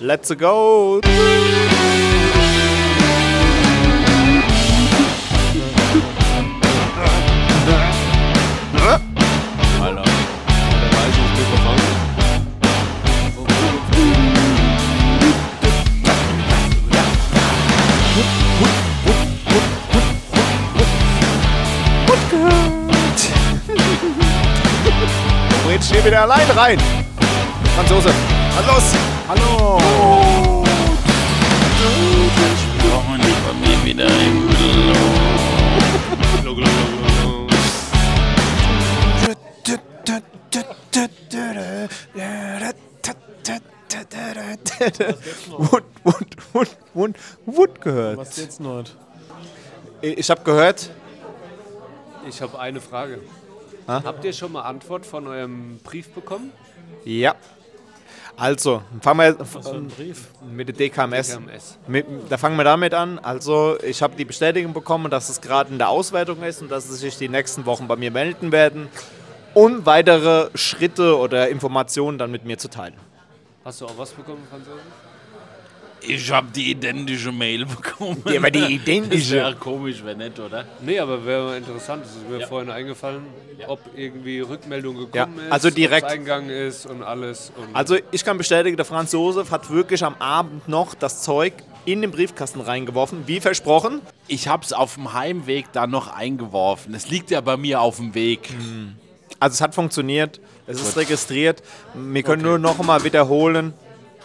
[0.00, 1.00] Let's go!
[25.70, 26.78] Jetzt steht wieder allein rein.
[27.74, 28.12] Franzose.
[28.66, 28.94] Los!
[29.28, 29.78] Hallo!
[32.82, 34.48] Willkommen bei mir wieder im
[36.42, 37.46] glo, glo, glo.
[45.58, 48.18] Wood, Wood, Wood, Wood, Wood gehört.
[48.18, 48.84] Was jetzt noch?
[50.02, 50.90] Ich habe gehört,
[52.28, 53.20] Ich habe eine Frage.
[53.86, 54.02] Ha?
[54.04, 56.52] Habt ihr schon mal Antwort von eurem Brief bekommen?
[57.04, 57.34] ja.
[58.40, 60.28] Also, fangen wir Brief?
[60.50, 61.28] mit der DKMS.
[61.28, 61.78] DKMS.
[61.86, 63.18] Mit, da fangen wir damit an.
[63.18, 66.88] Also, ich habe die Bestätigung bekommen, dass es gerade in der Auswertung ist und dass
[66.88, 68.88] sie sich die nächsten Wochen bei mir melden werden,
[69.52, 72.94] um weitere Schritte oder Informationen dann mit mir zu teilen.
[73.62, 74.80] Hast du auch was bekommen, Franzose?
[76.02, 78.22] Ich habe die identische Mail bekommen.
[78.28, 79.34] Die, aber die Das identische.
[79.34, 80.64] wäre komisch, wenn nicht, oder?
[80.80, 82.04] Nee, aber wäre mal interessant.
[82.04, 82.46] Es ist mir Ja.
[82.46, 83.22] vorhin eingefallen,
[83.66, 86.04] ob irgendwie Rückmeldung gekommen Ja, ist, also direkt.
[86.04, 87.52] ob's eingegangen ist und alles.
[87.56, 91.52] Und Also, ich kann bestätigen, der Franz Josef hat wirklich am Abend noch das Zeug
[91.84, 94.00] in den Briefkasten reingeworfen, wie versprochen.
[94.26, 96.94] Ich habe es auf dem Heimweg dann noch eingeworfen.
[96.94, 98.48] Es liegt ja bei mir auf dem Weg.
[99.38, 101.62] Also, es hat funktioniert, es ist registriert.
[101.94, 103.74] Wir können nur noch mal wiederholen.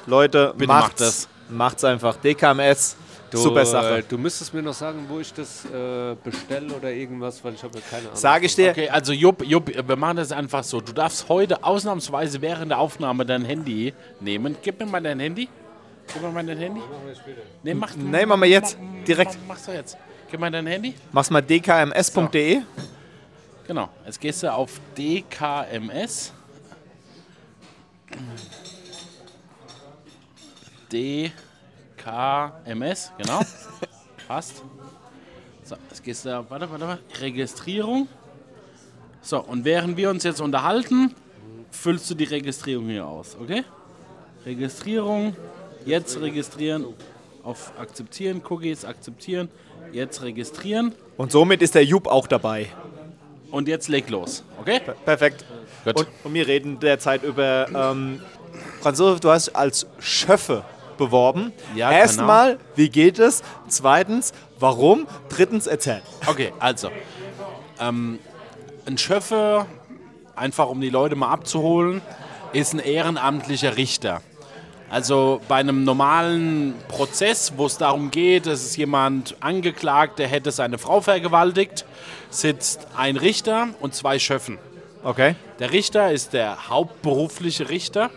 [0.07, 0.89] Leute, Bitte macht's.
[0.89, 1.27] macht das.
[1.49, 2.15] Macht's einfach.
[2.17, 2.95] DKMS,
[3.29, 3.97] du, super Sache.
[3.99, 7.63] äh, Du müsstest mir noch sagen, wo ich das äh, bestelle oder irgendwas, weil ich
[7.63, 8.15] habe ja keine Ahnung.
[8.15, 10.81] Sage ich dir, Okay, also Jupp, Jupp, wir machen das einfach so.
[10.81, 14.55] Du darfst heute ausnahmsweise während der Aufnahme dein Handy nehmen.
[14.61, 15.47] Gib mir mal dein Handy.
[16.11, 16.81] Gib mir mal dein Handy.
[17.63, 18.77] Nee, mach, Nee, machen wir jetzt.
[19.07, 19.33] Direkt.
[19.41, 19.97] Mach, mach's doch jetzt.
[20.31, 20.95] Gib mal dein Handy.
[21.11, 22.61] mach's mal dkms.de.
[23.67, 23.89] Genau.
[24.05, 26.31] Jetzt gehst du auf DKMS.
[31.97, 33.41] DKMS, genau.
[34.27, 34.63] Passt.
[35.63, 37.03] So, jetzt gehst du, warte, warte, warte.
[37.19, 38.07] Registrierung.
[39.21, 41.13] So, und während wir uns jetzt unterhalten,
[41.71, 43.63] füllst du die Registrierung hier aus, okay?
[44.45, 45.35] Registrierung,
[45.85, 46.85] jetzt registrieren,
[47.43, 49.49] auf akzeptieren, Cookies akzeptieren,
[49.91, 52.67] jetzt registrieren Und somit ist der Jupp auch dabei.
[53.51, 54.79] und jetzt leg los, okay?
[55.03, 55.43] Perfekt.
[55.83, 55.97] Gut.
[55.97, 58.21] Und, und wir reden derzeit über ähm,
[58.81, 60.63] Franz du hast als Schöffe
[60.97, 61.51] beworben.
[61.75, 63.43] Ja, Erstmal, wie geht es?
[63.67, 65.07] Zweitens, warum?
[65.29, 66.01] Drittens, erzähl.
[66.25, 66.89] Okay, also.
[67.79, 68.19] Ähm,
[68.85, 69.65] ein Schöffe,
[70.35, 72.01] einfach um die Leute mal abzuholen,
[72.53, 74.21] ist ein ehrenamtlicher Richter.
[74.89, 80.51] Also bei einem normalen Prozess, wo es darum geht, es ist jemand angeklagt, der hätte
[80.51, 81.85] seine Frau vergewaltigt,
[82.29, 84.59] sitzt ein Richter und zwei Schöffen.
[85.03, 85.35] Okay.
[85.59, 88.09] Der Richter ist der hauptberufliche Richter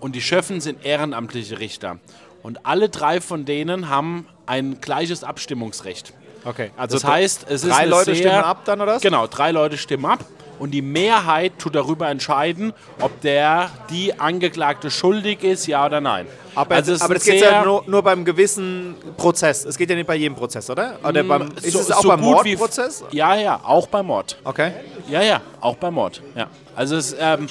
[0.00, 1.98] und die Schöffen sind ehrenamtliche Richter.
[2.42, 6.12] Und alle drei von denen haben ein gleiches Abstimmungsrecht.
[6.44, 6.70] Okay.
[6.76, 9.02] Also Das heißt, es ist drei Leute sehr, stimmen ab dann, oder was?
[9.02, 10.24] Genau, drei Leute stimmen ab
[10.60, 16.26] und die Mehrheit tut darüber entscheiden, ob der die Angeklagte schuldig ist, ja oder nein.
[16.54, 19.64] Aber, Also es aber das geht ja nur, nur beim gewissen Prozess.
[19.64, 20.96] Es geht ja nicht bei jedem Prozess, oder?
[21.04, 23.04] Oder beim, ist Mm, so- es auch so beim Mordprozess?
[23.10, 24.36] Ja, ja, auch beim Mord.
[24.44, 24.72] Okay.
[25.08, 26.22] Ja, ja, auch beim Mord.
[26.36, 26.46] Ja.
[26.74, 27.48] Also es, ähm,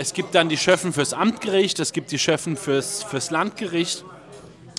[0.00, 4.02] es gibt dann die Schöffen fürs Amtgericht, es gibt die Schöffen fürs, fürs Landgericht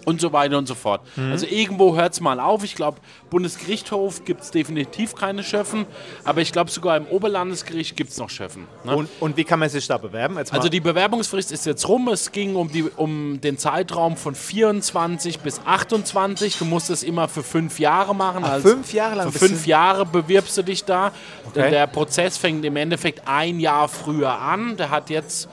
[0.05, 1.01] und so weiter und so fort.
[1.15, 1.31] Mhm.
[1.31, 2.63] Also irgendwo hört es mal auf.
[2.63, 2.97] Ich glaube,
[3.29, 5.85] Bundesgerichtshof gibt es definitiv keine Schöffen,
[6.23, 8.67] aber ich glaube sogar im Oberlandesgericht gibt es noch Schöffen.
[8.83, 8.95] Ne?
[8.95, 10.37] Und, und wie kann man sich da bewerben?
[10.37, 12.07] Also die Bewerbungsfrist ist jetzt rum.
[12.09, 16.57] Es ging um, die, um den Zeitraum von 24 bis 28.
[16.57, 18.43] Du musst es immer für fünf Jahre machen.
[18.45, 21.11] Ach, Also fünf Jahre lang Für fünf Jahre bewirbst du dich da.
[21.47, 21.69] Okay.
[21.69, 24.77] Der Prozess fängt im Endeffekt ein Jahr früher an.
[24.77, 25.49] Der hat jetzt,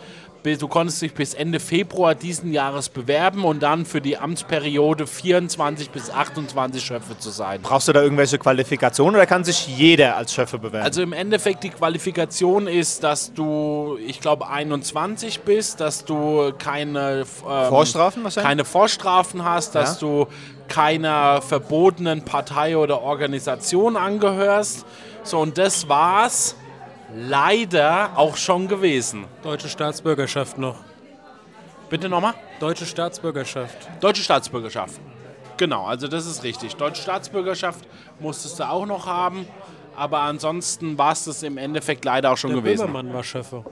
[0.53, 5.06] bis- du konntest dich bis Ende Februar diesen Jahres bewerben und dann für die Amtsperiode
[5.06, 7.60] 24 bis 28 Schöpfe zu sein.
[7.62, 10.84] Brauchst du da irgendwelche Qualifikationen oder kann sich jeder als Schöffe bewerben?
[10.84, 17.21] Also im Endeffekt die Qualifikation ist, dass du, ich glaube, 21 bist, dass du keine
[17.21, 18.48] ähm, Vorstrafen wahrscheinlich?
[18.48, 20.09] keine Vorstrafen hast, dass Ja.
[20.09, 20.27] du
[20.68, 24.84] keiner verbotenen Partei oder Organisation angehörst.
[25.22, 26.54] So und das war's
[27.15, 29.25] leider auch schon gewesen.
[29.43, 30.77] Deutsche Staatsbürgerschaft noch.
[31.89, 32.34] Bitte nochmal?
[32.60, 33.89] Deutsche Staatsbürgerschaft.
[34.01, 35.01] Deutsche Staatsbürgerschaft.
[35.57, 36.77] Genau, also das ist richtig.
[36.77, 37.84] Deutsche Staatsbürgerschaft
[38.21, 39.47] musstest du auch noch haben.
[39.98, 42.86] Aber ansonsten war es das im Endeffekt leider auch schon Der gewesen.
[42.86, 43.65] Böhmermann war Schöffe.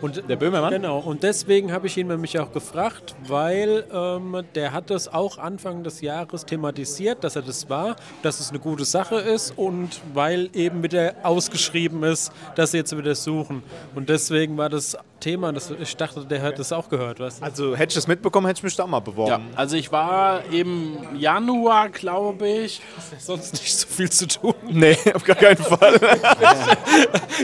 [0.00, 0.72] Und, Der Böhmermann?
[0.72, 5.36] Genau, und deswegen habe ich ihn nämlich auch gefragt, weil ähm, der hat das auch
[5.36, 10.00] Anfang des Jahres thematisiert, dass er das war, dass es eine gute Sache ist und
[10.14, 13.62] weil eben wieder ausgeschrieben ist, dass sie jetzt wieder suchen.
[13.94, 17.44] Und deswegen war das Thema, das, ich dachte, der hat das auch gehört, weißt du?
[17.44, 19.44] Also hätte ich das mitbekommen, hätte ich mich da mal Ja, beworben.
[19.54, 22.80] also ich war im Januar, glaube ich,
[23.18, 24.54] Sonst nicht so viel zu tun.
[24.70, 25.63] Nee, auf gar keinen Fall.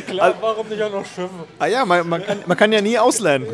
[0.07, 1.31] Klar, warum nicht auch noch Schiffe?
[1.59, 3.47] ah ja, man, man, kann, man kann ja nie auslernen.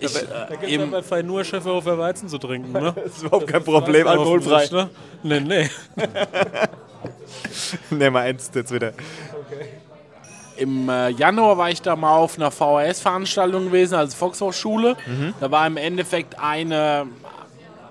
[0.00, 2.72] ich, äh, Da gibt es im, bei Fein nur Schiffe auf der Weizen zu trinken,
[2.72, 2.92] ne?
[2.94, 4.68] Das ist überhaupt kein Problem, alkoholfrei.
[4.72, 4.90] Ne?
[5.22, 5.70] Nee, nee.
[7.90, 8.92] Nee, mal eins jetzt wieder.
[10.56, 14.96] im äh, Januar war ich da mal auf einer VHS-Veranstaltung gewesen, also Volkshochschule.
[15.40, 17.06] Da war im Endeffekt eine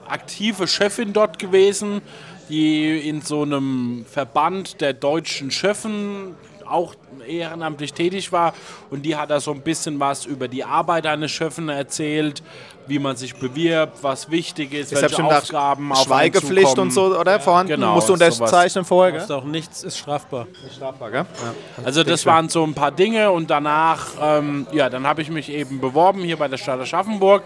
[0.07, 2.01] aktive Chefin dort gewesen,
[2.50, 6.36] die in so einem Verband der deutschen Chefen
[6.66, 6.96] auch
[7.28, 8.54] ehrenamtlich tätig war
[8.90, 12.44] und die hat da so ein bisschen was über die Arbeit eines Chefen erzählt,
[12.88, 17.16] wie man sich bewirbt, was wichtig ist, Ich habe welche Aufgaben auf Schweigepflicht und so,
[17.18, 17.40] oder?
[17.40, 17.74] Vorhanden?
[17.74, 18.40] Genau, Musst du sowas.
[18.40, 19.22] unterzeichnen vorher, gell?
[19.22, 20.48] Ist auch nichts ist strafbar.
[20.75, 21.25] Strafbar, gell?
[21.84, 25.50] Also das waren so ein paar Dinge und danach, ähm, ja, dann habe ich mich
[25.50, 27.44] eben beworben hier bei der Stadt Aschaffenburg.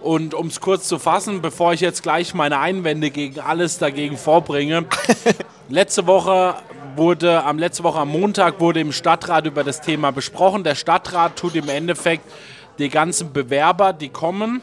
[0.00, 4.16] Und um es kurz zu fassen, bevor ich jetzt gleich meine Einwände gegen alles dagegen
[4.16, 4.86] vorbringe,
[5.68, 6.54] letzte Woche
[6.96, 10.64] wurde, am letzte Woche am Montag wurde im Stadtrat über das Thema besprochen.
[10.64, 12.24] Der Stadtrat tut im Endeffekt
[12.78, 14.62] die ganzen Bewerber, die kommen,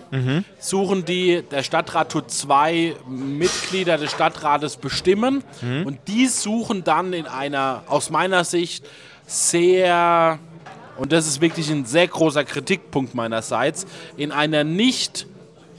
[0.57, 5.43] suchen die, der Stadtrat tut zwei Mitglieder des Stadtrates bestimmen.
[5.85, 8.85] Und die suchen dann in einer, aus meiner Sicht,
[9.27, 10.39] sehr,
[10.97, 13.85] und das ist wirklich ein sehr großer Kritikpunkt meinerseits,
[14.17, 15.27] in einer nicht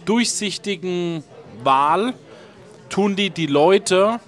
[0.05, 1.25] durchsichtigen
[1.62, 2.15] Wahl
[2.88, 4.20] tun die die Leute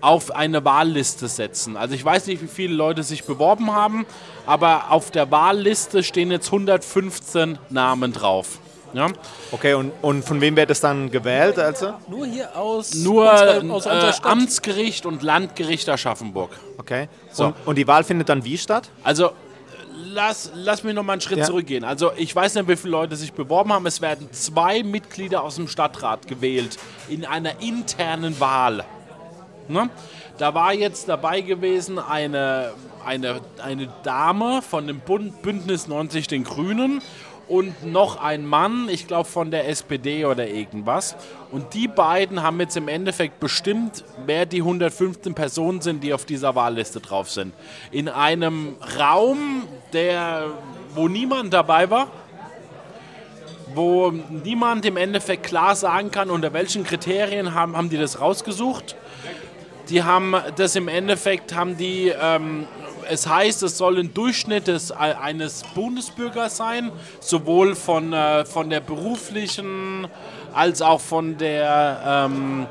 [0.00, 1.76] auf eine Wahlliste setzen.
[1.76, 4.04] Also ich weiß nicht, wie viele Leute sich beworben haben,
[4.46, 8.58] aber auf der Wahlliste stehen jetzt 115 Namen drauf.
[8.94, 9.06] Ja?
[9.52, 11.58] Okay, und, und von wem wird das dann gewählt?
[11.58, 11.94] Also?
[12.08, 14.26] Nur hier aus, Nur unserer, äh, aus unserer Stadt.
[14.30, 16.50] Amtsgericht und Landgericht Aschaffenburg.
[16.78, 17.08] Okay.
[17.30, 17.46] So.
[17.46, 18.90] Und, und die Wahl findet dann wie statt?
[19.04, 19.30] Also
[19.96, 21.44] lass, lass mich noch mal einen Schritt Ja.
[21.44, 21.84] zurückgehen.
[21.84, 23.86] Also ich weiß nicht, wie viele Leute sich beworben haben.
[23.86, 26.78] Es werden zwei Mitglieder aus dem Stadtrat gewählt
[27.08, 28.84] in einer internen Wahl.
[29.68, 29.88] Ne?
[30.38, 32.72] Da war jetzt dabei gewesen eine,
[33.04, 37.00] eine, eine Dame von dem Bund, Bündnis 90 den Grünen
[37.48, 41.16] und noch ein Mann, ich glaube von der SPD oder irgendwas.
[41.50, 46.24] Und die beiden haben jetzt im Endeffekt bestimmt, wer die 115 Personen sind, die auf
[46.24, 47.52] dieser Wahlliste drauf sind.
[47.90, 50.46] In einem Raum, der,
[50.94, 52.08] wo niemand dabei war,
[53.74, 58.96] wo niemand im Endeffekt klar sagen kann, unter welchen Kriterien haben, haben die das rausgesucht.
[59.88, 62.66] Die haben das im Endeffekt, haben die, ähm,
[63.08, 66.90] es heißt, es soll ein Durchschnitt des, eines Bundesbürgers sein,
[67.20, 70.06] sowohl von, äh, von der beruflichen
[70.52, 72.66] als auch von der, ähm,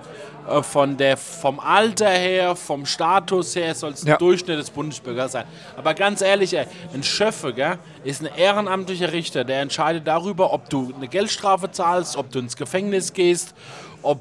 [0.48, 4.18] äh, von der, vom Alter her, vom Status her, soll es ein Ja.
[4.18, 5.46] Durchschnitt des Bundesbürgers sein.
[5.78, 10.70] Aber ganz ehrlich, ey, ein Schöffe gell, ist ein ehrenamtlicher Richter, der entscheidet darüber, ob
[10.70, 13.54] du eine Geldstrafe zahlst, ob du ins Gefängnis gehst,
[14.02, 14.20] ob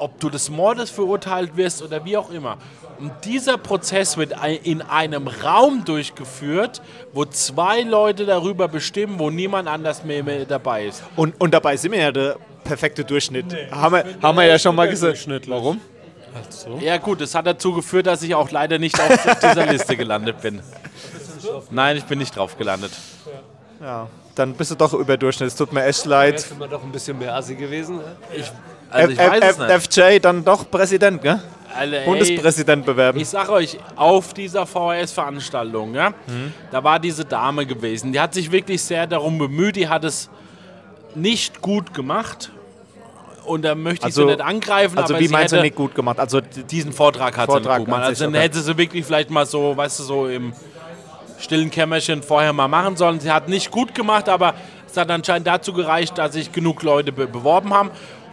[0.00, 2.56] ob du des Mordes verurteilt wirst oder wie auch immer.
[2.98, 6.82] Und dieser Prozess wird in einem Raum durchgeführt,
[7.12, 11.02] wo zwei Leute darüber bestimmen, wo niemand anders mehr, mehr dabei ist.
[11.16, 13.46] Und, und dabei sind wir ja der perfekte Durchschnitt.
[13.70, 15.26] haben wir, haben wir ja schon mal gesagt.
[15.48, 15.80] Warum?
[16.34, 16.78] Also.
[16.80, 20.40] Ja gut, das hat dazu geführt, dass ich auch leider nicht auf, dieser Liste gelandet
[20.40, 20.60] bin.
[21.70, 22.92] Nein, ich bin nicht drauf gelandet.
[23.80, 24.08] Ja.
[24.34, 25.48] Dann bist du doch über Durchschnitt.
[25.48, 26.44] Es tut mir echt leid.
[26.44, 27.96] Wäre immer doch ein bisschen mehr Assi gewesen.
[27.96, 28.16] ne?
[28.90, 29.94] Also ich F- weiß es nicht.
[29.94, 31.40] FJ dann doch Präsident, gell?
[31.76, 33.20] Alter, ey, Bundespräsident bewerben.
[33.20, 36.12] Ich sag euch, auf dieser VHS-Veranstaltung, ja,
[36.72, 38.12] da war diese Dame gewesen.
[38.12, 39.76] Die hat sich wirklich sehr darum bemüht.
[39.76, 40.28] Die hat es
[41.14, 42.50] nicht gut gemacht.
[43.46, 45.94] Und da möchte ich Also- sie nicht angreifen, Also wie sie meinst du nicht gut
[45.94, 46.18] gemacht?
[46.20, 48.04] Also die- diesen Vortrag hat Vortrag sie nicht gut gemacht.
[48.04, 48.42] Also dann okay.
[48.42, 50.52] hätte sie wirklich vielleicht mal so, weißt du, so im
[51.38, 53.18] stillen Kämmerchen vorher mal machen sollen.
[53.18, 54.54] Sie hat nicht gut gemacht, aber
[54.88, 57.90] es hat anscheinend dazu gereicht, dass sich genug Leute be beworben haben.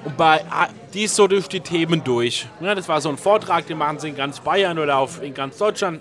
[0.07, 2.47] Und bei, ah, die ist so durch die Themen durch.
[2.61, 5.33] Ja, das war so ein Vortrag, den machen sie in ganz Bayern oder auf, in
[5.33, 5.99] ganz Deutschland.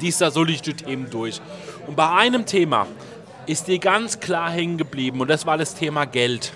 [0.00, 1.40] Die ist da so durch die Themen durch.
[1.88, 2.86] Und bei einem Thema
[3.46, 6.52] ist die ganz klar hängen geblieben und das war das Thema Geld.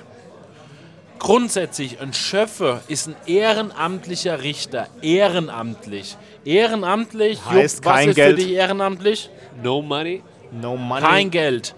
[1.19, 4.87] Grundsätzlich, ein Schöffe ist ein ehrenamtlicher Richter.
[5.03, 6.17] Ehrenamtlich.
[6.45, 8.39] Ehrenamtlich, Heißt Jupp, was kein ist Geld.
[8.39, 9.29] für dich ehrenamtlich?
[9.61, 10.23] No money.
[10.53, 11.03] No money.
[11.05, 11.75] Kein Geld.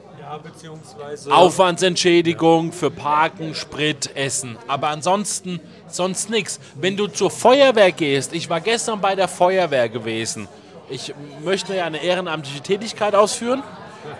[1.27, 1.35] Ja.
[1.35, 4.57] Aufwandsentschädigung für Parken, Sprit, Essen.
[4.67, 6.59] Aber ansonsten sonst nichts.
[6.75, 10.49] Wenn du zur Feuerwehr gehst, ich war gestern bei der Feuerwehr gewesen
[10.93, 13.63] ich möchte ja eine ehrenamtliche Tätigkeit ausführen.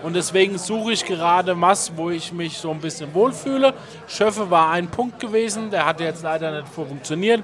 [0.01, 3.73] Und deswegen suche ich gerade was, wo ich mich so ein bisschen wohlfühle.
[4.07, 7.43] Schöffe war ein Punkt gewesen, der hat jetzt leider nicht funktioniert.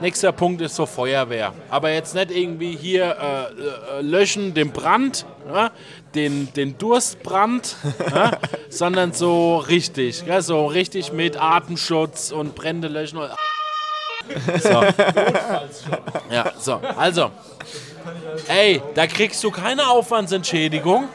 [0.00, 1.54] Nächster Punkt ist so Feuerwehr.
[1.70, 5.70] Aber jetzt nicht irgendwie hier äh, äh, löschen den Brand, ja,
[6.14, 7.76] den, den Durstbrand,
[8.10, 8.32] ja,
[8.68, 10.22] sondern so richtig.
[10.26, 13.20] Ja, so richtig mit Atemschutz und Brände löschen.
[14.58, 14.68] So.
[16.30, 16.80] Ja, so.
[16.96, 17.30] Also,
[18.48, 21.08] ey, da kriegst du keine Aufwandsentschädigung.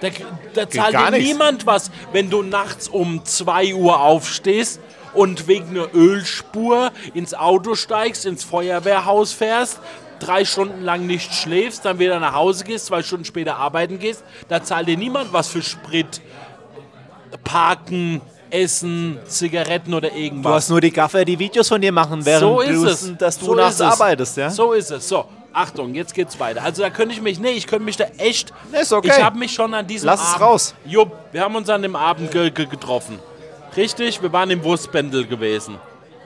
[0.00, 0.08] Da,
[0.54, 4.80] da zahlt dir niemand was, wenn du nachts um 2 Uhr aufstehst
[5.16, 9.80] und wegen einer Ölspur ins Auto steigst, ins Feuerwehrhaus fährst,
[10.20, 14.24] drei Stunden lang nicht schläfst, dann wieder nach Hause gehst, zwei Stunden später arbeiten gehst.
[14.48, 16.20] Da zahlt dir niemand was für Sprit,
[17.44, 18.20] Parken,
[18.50, 20.52] Essen, Zigaretten oder Du irgendwas.
[20.54, 23.18] hast nur die Gaffer, die Videos von dir machen, während So ist du, es.
[23.18, 23.92] dass du so nachts ist es.
[23.92, 24.50] arbeitest, ja?
[24.50, 25.08] So ist es.
[25.08, 26.62] So, Achtung, jetzt geht's weiter.
[26.62, 28.52] Also da könnte ich mich, nee, ich könnte mich da echt.
[28.72, 29.10] Ist okay.
[29.16, 30.40] Ich habe mich schon an diesem Lass es Abend.
[30.42, 30.74] raus.
[30.84, 33.18] Jupp, wir haben uns an dem Abend ge ge getroffen.
[33.76, 35.78] Richtig, wir waren im Wurstbändel gewesen.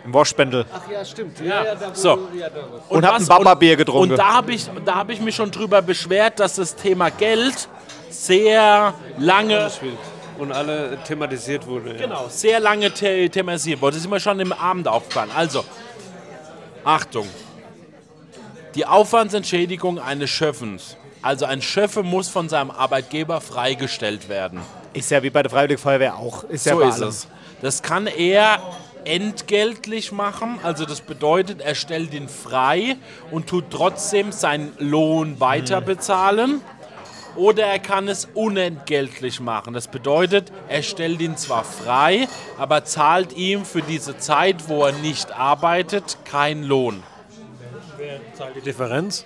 [0.05, 0.65] Im Waschbändel.
[0.73, 1.41] Ach ja, stimmt.
[1.41, 2.29] Ja, ja, da So.
[2.35, 2.61] ja, da.
[2.89, 4.13] Und hab was- ein Baba-Bier getrunken.
[4.13, 7.69] Und da habe ich, da hab ich mich schon drüber beschwert, dass das Thema Geld
[8.09, 9.71] sehr lange
[10.39, 11.93] Und alle thematisiert wurde.
[11.93, 11.99] Ja.
[12.07, 13.97] Genau, sehr lange the thematisiert wurde.
[13.97, 15.31] Das ist mir schon im Abend aufgefallen.
[15.37, 15.65] Also,
[16.83, 17.29] Achtung.
[18.75, 20.97] Die Aufwandsentschädigung eines Schöffens.
[21.23, 24.61] Also ein Schöffe muss von seinem Arbeitgeber freigestellt werden.
[24.95, 26.45] Ist ja wie bei der Freiwilligen Feuerwehr auch.
[26.45, 27.29] Ist ja So ist es.
[27.63, 28.59] Das kann er
[29.05, 30.59] entgeltlich machen.
[30.63, 32.97] Also das bedeutet, er stellt ihn frei
[33.31, 36.61] und tut trotzdem seinen Lohn weiter bezahlen.
[37.37, 39.73] Oder er kann es unentgeltlich machen.
[39.73, 42.27] Das bedeutet, er stellt ihn zwar frei,
[42.59, 47.03] aber zahlt ihm für diese Zeit, wo er nicht arbeitet, keinen Lohn.
[48.35, 49.25] Zahlt die Differenz?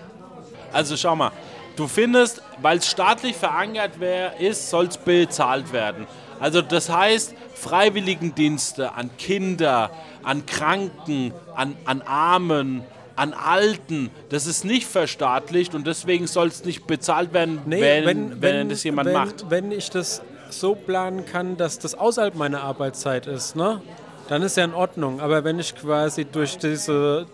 [0.73, 1.31] Also schau mal,
[1.77, 6.07] du findest, weil es staatlich verankert wär, ist, soll es bezahlt werden.
[6.41, 9.91] Also das heißt, Freiwilligendienste an Kinder,
[10.23, 12.83] an Kranken, an, an Armen,
[13.17, 18.69] an Alten, das ist nicht verstaatlicht und deswegen soll es nicht bezahlt werden, wenn, wenn,
[18.69, 19.51] das jemand wenn, macht.
[19.51, 23.81] Wenn ich das so planen kann, dass das außerhalb meiner Arbeitszeit ist, ne?
[24.29, 25.21] dann ist ja in Ordnung.
[25.21, 27.27] Aber wenn ich quasi durch diese.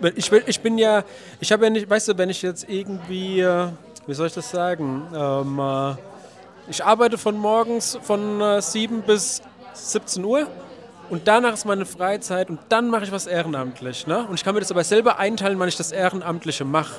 [0.00, 1.02] wenn Ich, will- ich bin ja.
[1.40, 1.88] Ich habe ja nicht.
[1.90, 3.40] Weißt du, wenn ich jetzt irgendwie.
[3.40, 3.66] äh,
[4.06, 5.02] Wie soll ich das sagen?
[5.14, 5.94] Ähm, äh,
[6.70, 9.42] ich arbeite von morgens von äh, 7 bis
[9.74, 10.46] 17 Uhr.
[11.10, 14.06] Und danach ist meine Freizeit und dann mache ich was ehrenamtlich.
[14.06, 14.26] Ne?
[14.28, 16.96] Und ich kann mir das aber selber einteilen, wann ich das Ehrenamtliche mache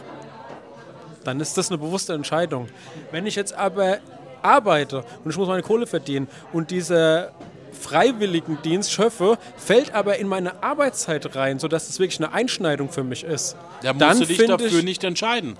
[1.23, 2.67] dann ist das eine bewusste Entscheidung.
[3.11, 3.99] Wenn ich jetzt aber
[4.41, 7.31] arbeite und ich muss meine Kohle verdienen und dieser
[7.71, 13.23] Freiwilligendienst schöpfe, fällt aber in meine Arbeitszeit rein, sodass das wirklich eine Einschneidung für mich
[13.23, 13.55] ist.
[13.81, 15.55] Da musst dann du dich dafür ich, nicht entscheiden.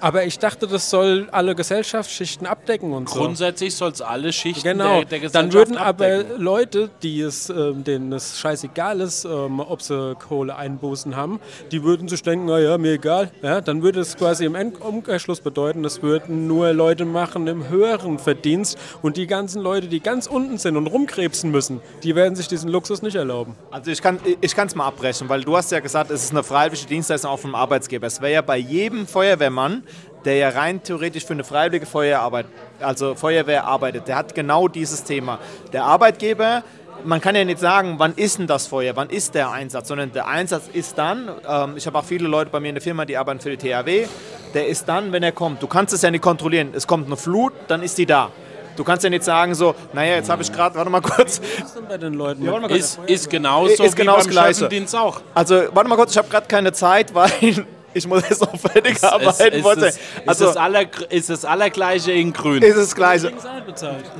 [0.00, 3.20] Aber ich dachte, das soll alle Gesellschaftsschichten abdecken und so.
[3.20, 6.42] Grundsätzlich soll es alle Schichten Genau, der, der Gesellschaft dann würden aber abdecken.
[6.42, 11.40] Leute, die es, ähm, denen es scheißegal ist, ähm, ob sie Kohleeinbußen haben,
[11.72, 13.30] die würden sich denken, naja, mir egal.
[13.42, 18.18] Ja, dann würde es quasi im Umkehrschluss bedeuten, das würden nur Leute machen im höheren
[18.18, 22.48] Verdienst und die ganzen Leute, die ganz unten sind und rumkrebsen müssen, die werden sich
[22.48, 23.54] diesen Luxus nicht erlauben.
[23.70, 26.42] Also ich kann ich es mal abbrechen, weil du hast ja gesagt, es ist eine
[26.42, 28.06] freiwillige Dienstleistung auch vom Arbeitsgeber.
[28.06, 29.82] Es wäre ja bei jedem Feuerwehrmann,
[30.24, 32.46] der ja rein theoretisch für eine freiwillige Feuerarbeit,
[32.80, 35.38] also Feuerwehr arbeitet, der hat genau dieses Thema.
[35.72, 36.62] Der Arbeitgeber,
[37.04, 40.12] man kann ja nicht sagen, wann ist denn das Feuer, wann ist der Einsatz, sondern
[40.12, 43.04] der Einsatz ist dann, ähm, ich habe auch viele Leute bei mir in der Firma,
[43.04, 44.06] die arbeiten für die THW,
[44.54, 45.62] der ist dann, wenn er kommt.
[45.62, 46.70] Du kannst es ja nicht kontrollieren.
[46.74, 48.30] Es kommt eine Flut, dann ist die da.
[48.76, 51.66] Du kannst ja nicht sagen so, naja, jetzt habe ich gerade, warte mal kurz, Was
[51.68, 52.44] ist denn bei den Leuten?
[52.44, 52.58] Ja.
[52.66, 55.20] Ist, ist genauso Ist genau wie beim auch.
[55.34, 59.02] Also, warte mal kurz, ich habe gerade keine Zeit, weil ich muss jetzt noch fertig
[59.02, 59.54] arbeiten.
[59.54, 59.86] ist, wollte.
[59.86, 62.62] es, ist, also, das aller, ist das Allergleiche in Grün.
[62.62, 63.32] ist es das Gleiche.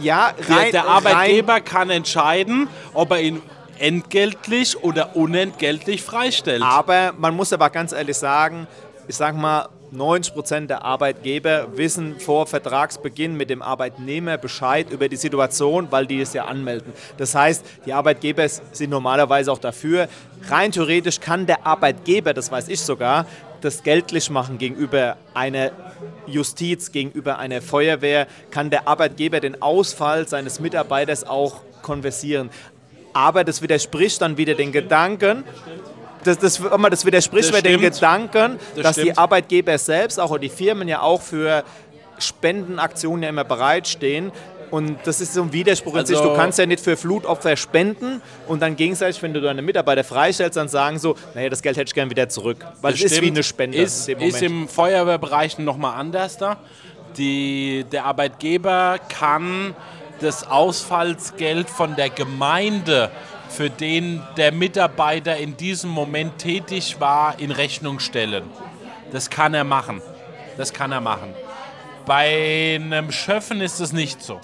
[0.00, 3.42] Ja, Der, rein, der Arbeitgeber kann entscheiden, ob er ihn
[3.78, 6.62] entgeltlich oder unentgeltlich freistellt.
[6.62, 8.66] Rein, aber man muss aber ganz ehrlich sagen,
[9.09, 15.16] ich sag mal, 90% der Arbeitgeber wissen vor Vertragsbeginn mit dem Arbeitnehmer Bescheid über die
[15.16, 16.92] Situation, weil die es ja anmelden.
[17.16, 20.09] Das heißt, die Arbeitgeber sind normalerweise auch dafür.
[20.49, 23.26] Rein theoretisch kann der Arbeitgeber, das weiß ich sogar,
[23.61, 25.71] das geltlich machen gegenüber einer
[26.27, 32.51] Justiz, gegenüber einer Feuerwehr, kann der Arbeitgeber den Ausfall seines Mitarbeiters auch konversieren.
[33.13, 35.45] Aber das widerspricht dann wieder den Gedanken,
[36.25, 36.61] das, das,
[36.91, 37.81] das widerspricht Das den.
[37.81, 39.19] Gedanken, Das dass die stimmt.
[39.19, 41.63] Arbeitgeber selbst, auch und die Firmen ja auch für
[42.19, 44.33] Spendenaktionen ja immer bereitstehen.
[44.71, 46.17] Und das ist so ein Widerspruch in sich.
[46.17, 50.03] Also- Du kannst ja nicht für Flutopfer spenden und dann gegenseitig, wenn du deine Mitarbeiter
[50.05, 52.65] freistellst, dann sagen so, naja, das Geld hätte ich gern wieder zurück.
[52.83, 56.57] Weil es ist wie eine Spende Ist, ist im Feuerwehrbereich nochmal anders da.
[57.17, 59.75] Die, der Arbeitgeber kann
[60.21, 63.11] das Ausfallsgeld von der Gemeinde,
[63.49, 68.45] für den der Mitarbeiter in diesem Moment tätig war, in Rechnung stellen.
[69.13, 70.03] Das kann er machen.
[70.59, 71.33] Das kann er machen.
[72.07, 74.41] Bei einem Schöffen ist es nicht so.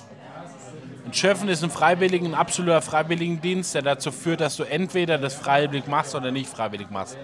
[1.04, 5.34] Ein Schöffen ist ein freiwilligen, ein absoluter Freiwilligendienst, der dazu führt, dass du entweder das
[5.34, 7.16] freiwillig machst oder nicht freiwillig machst.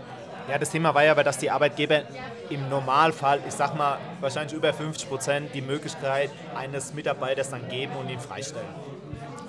[0.49, 2.03] Ja, das Thema war ja aber, dass die Arbeitgeber
[2.49, 7.93] im Normalfall, ich sag mal, wahrscheinlich über 50 Prozent die Möglichkeit eines Mitarbeiters dann geben
[8.01, 8.67] und ihn freistellen.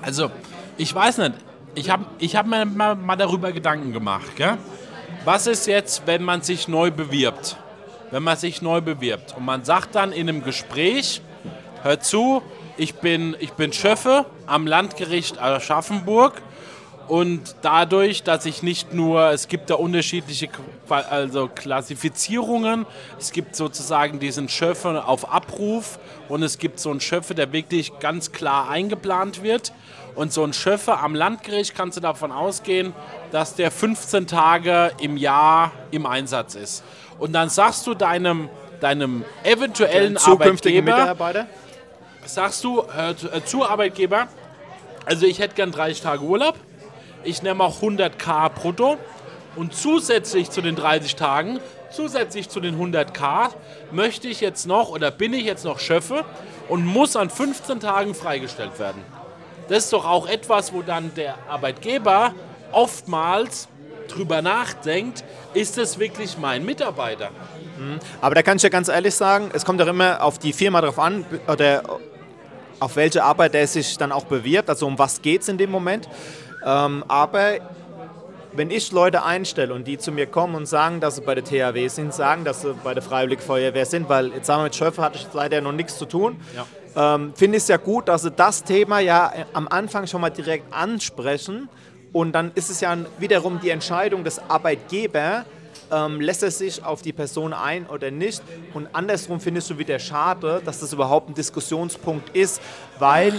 [0.01, 0.29] Also,
[0.77, 1.33] ich weiß nicht.
[1.75, 4.35] Ich habe ich hab mir mal, mal darüber Gedanken gemacht.
[4.35, 4.57] Gell?
[5.23, 7.57] Was ist jetzt, wenn man sich neu bewirbt?
[8.11, 11.21] Wenn man sich neu bewirbt und man sagt dann in einem Gespräch,
[11.83, 12.41] hör zu,
[12.79, 16.41] ich bin, ich bin Schöffe am Landgericht Aschaffenburg
[17.09, 20.47] und dadurch, dass ich nicht nur, es gibt da unterschiedliche
[20.87, 22.85] also Klassifizierungen,
[23.19, 27.99] es gibt sozusagen diesen Schöffe auf Abruf und es gibt so einen Schöffe, der wirklich
[27.99, 29.73] ganz klar eingeplant wird.
[30.15, 32.93] Und so ein Schöffe am Landgericht kannst du davon ausgehen,
[33.31, 36.83] dass der 15 Tage im Jahr im Einsatz ist.
[37.19, 38.49] Und dann sagst du deinem,
[38.81, 41.47] deinem eventuellen Zukünftige Arbeitgeber, Mitarbeiter?
[42.33, 44.27] Sagst du äh, zu- äh, zu Arbeitgeber,
[45.05, 46.55] also ich hätte gern 30 Tage Urlaub,
[47.23, 48.97] ich nehme auch 100k brutto
[49.55, 51.59] und zusätzlich zu den 30 Tagen,
[51.91, 53.49] zusätzlich zu den 100k,
[53.91, 56.23] möchte ich jetzt noch oder bin ich jetzt noch Schöffe
[56.67, 59.03] und muss an 15 Tagen freigestellt werden.
[59.67, 62.33] Das ist doch auch etwas, wo dann der Arbeitgeber
[62.71, 63.67] oftmals
[64.07, 67.29] drüber nachdenkt, ist das wirklich mein Mitarbeiter?
[68.21, 70.81] Aber da kann ich ja ganz ehrlich sagen, es kommt doch immer auf die Firma
[70.81, 71.83] drauf an, oder
[72.79, 75.71] auf welche Arbeit der sich dann auch bewirbt, also um was geht es in dem
[75.71, 76.07] Moment.
[76.65, 77.59] Ähm, aber
[78.53, 81.43] wenn ich Leute einstelle und die zu mir kommen und sagen, dass sie bei der
[81.43, 84.75] THW sind, sagen, dass sie bei der Freiwilligen Feuerwehr sind, weil jetzt sagen wir mit
[84.75, 86.37] Schöffe hatte ich leider noch nichts zu tun,
[86.95, 90.31] ähm, finde ich es ja gut, dass sie das Thema ja am Anfang schon mal
[90.31, 91.69] direkt ansprechen
[92.11, 95.45] und dann ist es ja wiederum die Entscheidung des Arbeitgebers,
[95.91, 98.41] ähm, lässt er sich auf die Person ein oder nicht.
[98.73, 102.61] Und andersrum findest du wieder schade, dass das überhaupt ein Diskussionspunkt ist,
[102.99, 103.33] weil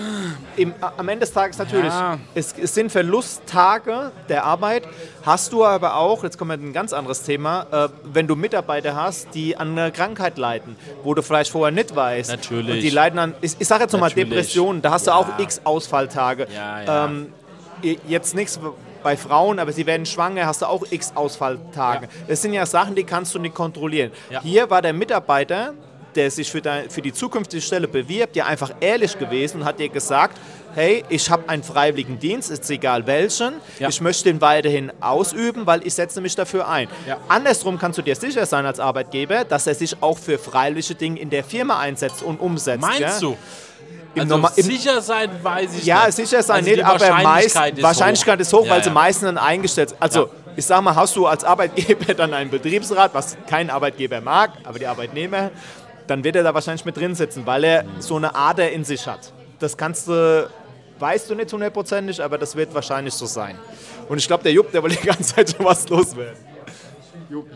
[0.57, 2.19] im, am Ende des Tages natürlich, Ja.
[2.35, 4.85] es, es sind Verlusttage der Arbeit,
[5.25, 9.35] hast du aber auch, jetzt kommt ein ganz anderes Thema, äh, wenn du Mitarbeiter hast,
[9.35, 12.31] die an einer Krankheit leiden, wo du vielleicht vorher nicht weißt.
[12.31, 12.75] Natürlich.
[12.77, 14.11] Und die leiden an, ich, ich sage jetzt nochmal.
[14.11, 15.17] Depressionen, da hast du Ja.
[15.19, 16.47] auch x Ausfalltage.
[16.55, 17.05] Ja, ja.
[17.07, 17.33] Ähm,
[18.09, 18.59] jetzt nichts
[19.03, 22.09] bei Frauen, aber sie werden schwanger, hast du auch x Ausfalltage.
[22.29, 24.13] Das sind ja Sachen, die kannst du nicht kontrollieren.
[24.31, 24.43] Ja.
[24.43, 25.75] Hier war der Mitarbeiter,
[26.15, 29.79] der sich für, dein, für die zukünftige Stelle bewirbt, ja einfach ehrlich gewesen und hat
[29.79, 30.39] dir gesagt,
[30.75, 33.89] hey, ich habe einen freiwilligen Dienst, ist egal welchen, Ja.
[33.89, 36.89] ich möchte den weiterhin ausüben, weil ich setze mich dafür ein.
[37.07, 37.19] Ja.
[37.29, 41.21] Andersrum kannst du dir sicher sein als Arbeitgeber, dass er sich auch für freiwillige Dinge
[41.21, 42.81] in der Firma einsetzt und umsetzt.
[42.81, 43.21] Meinst ja?
[43.21, 43.37] du?
[44.15, 46.17] Im Also Norma- sicher sein weiß ich ja, nicht.
[46.17, 47.11] sicher sein Also nicht, die aber meist,
[47.55, 48.41] Wahrscheinlichkeit ist Wahrscheinlichkeit hoch.
[48.43, 48.95] ist hoch, Ja, weil sie ja.
[48.95, 50.29] meistens dann eingestellt Also, Ja.
[50.57, 54.79] ich sag mal, hast du als Arbeitgeber dann einen Betriebsrat, was kein Arbeitgeber mag, aber
[54.81, 55.51] die Arbeitnehmer,
[56.09, 59.07] dann wird er da wahrscheinlich mit drin sitzen, weil er so eine Ader in sich
[59.07, 59.33] hat.
[59.61, 60.51] Das kannst du,
[60.99, 63.57] weißt du nicht hundertprozentig, aber das wird wahrscheinlich so sein.
[64.09, 66.37] Und ich glaube, der Jupp, der will die ganze Zeit schon was loswerden.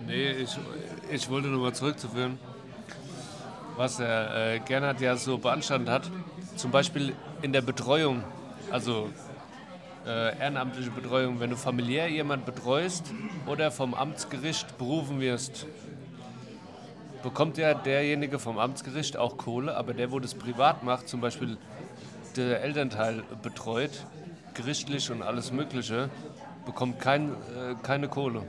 [0.07, 0.51] Nee, ich,
[1.11, 2.39] ich wollte nur mal zurückzuführen,
[3.77, 6.03] was der äh, Gernot ja so beanstandet hat.
[6.57, 8.23] Zum Beispiel in der Betreuung,
[8.71, 9.11] also
[10.07, 13.13] äh, ehrenamtliche Betreuung, wenn du familiär jemand betreust
[13.47, 15.67] oder vom Amtsgericht berufen wirst,
[17.23, 21.57] bekommt ja derjenige vom Amtsgericht auch Kohle, aber der, wo das privat macht, zum Beispiel
[22.37, 24.07] der Elternteil betreut,
[24.55, 26.11] gerichtlich und alles Mögliche,
[26.67, 28.43] bekommt kein, äh, keine Kohle.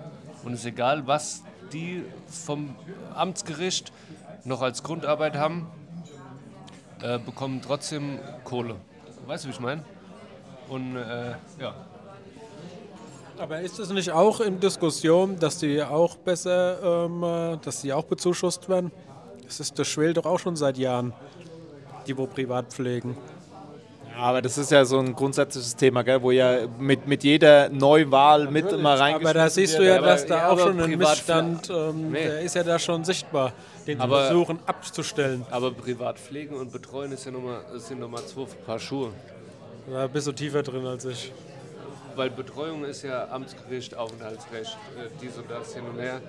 [0.44, 2.76] Und es ist egal, was die vom
[3.16, 3.92] Amtsgericht
[4.44, 5.68] noch als Grundarbeit haben,
[7.02, 8.76] äh, bekommen trotzdem Kohle.
[9.26, 9.84] Weißt du, wie ich meine?
[10.70, 11.76] Und äh, ja.
[13.38, 17.92] Aber ist es nicht auch in Diskussion, dass die auch besser, ähm, äh, dass die
[17.92, 18.92] auch bezuschusst werden?
[19.44, 21.14] Das ist das schwelt doch auch schon seit Jahren,
[22.08, 23.18] die wo privat pflegen.
[24.18, 28.50] Aber das ist ja so ein grundsätzliches Thema, gell, wo ja mit, mit jeder Neuwahl
[28.50, 32.12] mit immer reingeschrieben Aber da siehst du ja, dass da auch schon ein Missstand, ähm,
[32.12, 32.24] Nee.
[32.24, 33.54] der ist ja da schon sichtbar,
[33.88, 35.46] den Aber- versuchen abzustellen.
[35.52, 39.10] Aber privat pflegen und betreuen ist ja nochmal, sind nochmal zwei Paar Schuhe.
[39.92, 41.32] Da bist du tiefer drin als ich.
[42.16, 46.22] Weil Betreuung ist ja Amtsgericht, Aufenthaltsrecht, äh, dies und das hin und her.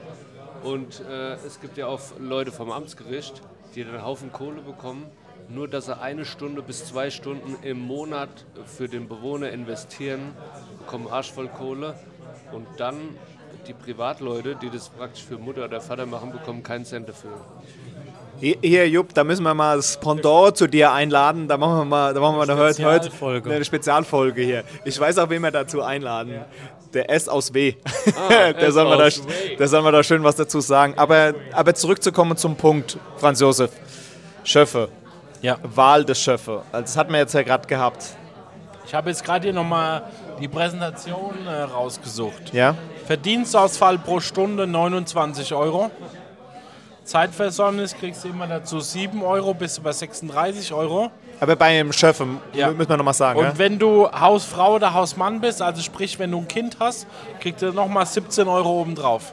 [0.64, 3.40] Und äh, es gibt ja auch Leute vom Amtsgericht,
[3.74, 5.04] die dann einen Haufen Kohle bekommen,
[5.48, 8.28] nur dass sie eine Stunde bis zwei Stunden im Monat
[8.64, 10.32] für den Bewohner investieren,
[10.78, 11.94] bekommen arschvoll Kohle
[12.52, 12.96] und dann
[13.66, 17.32] die Privatleute, die das praktisch für Mutter oder Vater machen, bekommen keinen Cent dafür.
[18.38, 21.48] Hier, Jupp, da müssen wir mal das Pendant zu dir einladen.
[21.48, 23.50] Da machen wir mal, da machen wir eine, Spezialfolge.
[23.50, 24.64] eine Spezialfolge hier.
[24.84, 26.44] Ich weiß auch, wen wir dazu einladen.
[26.92, 27.74] Der S aus W.
[28.14, 29.08] Ah, der, soll da,
[29.58, 30.94] der soll mir da schön was dazu sagen.
[30.96, 33.70] Aber, aber zurückzukommen zum Punkt, Franz Josef.
[34.44, 34.90] Schöffe.
[35.46, 35.58] Ja.
[35.62, 36.62] Wahl des Schöffe.
[36.72, 38.04] Also das hatten wir jetzt ja gerade gehabt.
[38.84, 40.02] Ich habe jetzt gerade hier nochmal
[40.40, 42.52] die Präsentation äh, rausgesucht.
[42.52, 42.74] Ja?
[43.06, 45.90] Verdienstausfall pro Stunde 29 Euro.
[47.04, 51.12] Zeitversäumnis kriegst du immer dazu 7 Euro bis über 36 Euro.
[51.38, 52.72] Aber bei dem Schöffe, Ja.
[52.72, 53.38] müssen wir nochmal sagen.
[53.38, 53.58] Und ja?
[53.58, 57.06] wenn du Hausfrau oder Hausmann bist, also sprich, wenn du ein Kind hast,
[57.38, 59.32] kriegst du nochmal 17 Euro obendrauf.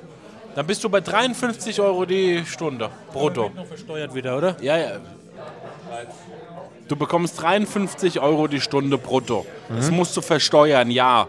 [0.53, 3.49] Dann bist du bei 53 Euro die Stunde brutto.
[3.55, 4.55] Noch versteuert wieder, oder?
[4.61, 4.91] Ja, ja.
[6.87, 9.45] Du bekommst 53 Euro die Stunde brutto.
[9.69, 11.27] Das musst du versteuern, ja.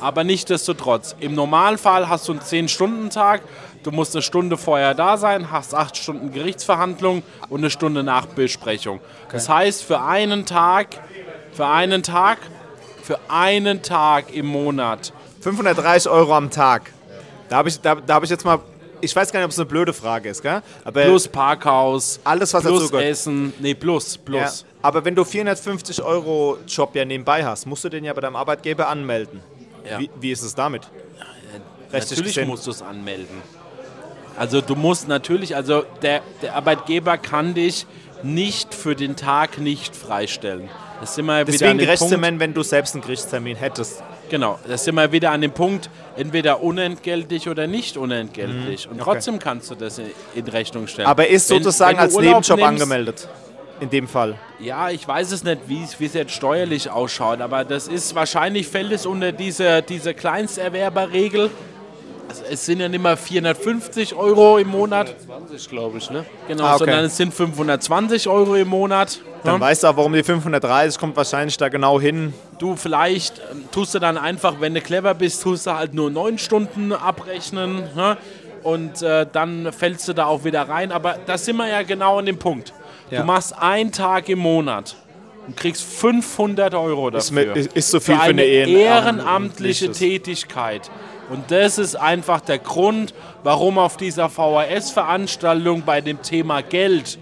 [0.00, 3.42] Aber nichtsdestotrotz, im Normalfall hast du einen 10-Stunden-Tag,
[3.82, 9.00] du musst eine Stunde vorher da sein, hast 8 Stunden Gerichtsverhandlung und eine Stunde Nachbesprechung.
[9.32, 11.00] Das heißt, für einen Tag,
[11.52, 12.38] für einen Tag,
[13.02, 16.92] für einen Tag im Monat 530 Euro am Tag.
[17.48, 18.60] Da habe ich, da, da hab ich jetzt mal.
[19.00, 20.62] Ich weiß gar nicht, ob es eine blöde Frage ist, gell?
[20.84, 23.04] Aber plus Parkhaus, Alles, was plus dazugehört.
[23.10, 24.64] Essen, nee, plus, Ja, plus.
[24.82, 28.36] aber wenn du 450 Euro Job ja nebenbei hast, musst du den ja bei deinem
[28.36, 29.40] Arbeitgeber anmelden.
[29.88, 29.98] Ja.
[29.98, 30.88] Wie, wie ist es damit?
[31.92, 32.48] Rechtlich Natürlich gesehen.
[32.48, 33.42] musst du es anmelden.
[34.36, 37.86] Also du musst natürlich, also der, der Arbeitgeber kann dich
[38.22, 40.68] nicht für den Tag nicht freistellen.
[41.00, 44.02] Das sind wir Deswegen Gerichtstermin, wenn du selbst einen Gerichtstermin hättest.
[44.28, 48.88] Genau, das sind wir wieder an dem Punkt, entweder unentgeltlich oder nicht unentgeltlich.
[48.88, 50.00] Und trotzdem kannst du das
[50.34, 51.06] in, Rechnung stellen.
[51.06, 53.28] Mhm, Aber ist Wenn- sozusagen wenn als Urlaub Nebenjob nimmst- angemeldet.
[53.80, 54.34] In dem Fall.
[54.58, 58.12] Ja, ich weiß es nicht, wie es wie es jetzt steuerlich ausschaut, aber das ist
[58.16, 61.50] wahrscheinlich fällt es unter diese, diese Kleinsterwerberregel.
[62.28, 66.26] Also es sind ja nicht mehr 450 Euro im Monat, 20, glaube ich, ne?
[66.46, 66.78] genau, Ah, okay.
[66.84, 69.20] sondern es sind 520 Euro im Monat.
[69.44, 69.60] Dann Ja.
[69.60, 72.34] weißt du auch, warum die 530 kommt wahrscheinlich da genau hin.
[72.58, 76.10] Du vielleicht ähm, tust du dann einfach, wenn du clever bist, tust du halt nur
[76.10, 78.18] neun Stunden abrechnen ne?
[78.62, 80.92] und äh, dann fällst du da auch wieder rein.
[80.92, 82.74] Aber da sind wir ja genau an dem Punkt.
[83.10, 83.20] Ja.
[83.20, 84.96] Du machst einen Tag im Monat
[85.46, 87.46] und kriegst 500 Euro Ist, dafür.
[87.54, 89.90] mit, ist, ist so viel für für eine eine ehrenamtliche.
[89.92, 90.90] Tätigkeit.
[91.30, 93.12] Und das ist einfach der Grund,
[93.42, 97.18] warum auf dieser VHS-Veranstaltung bei dem Thema Geld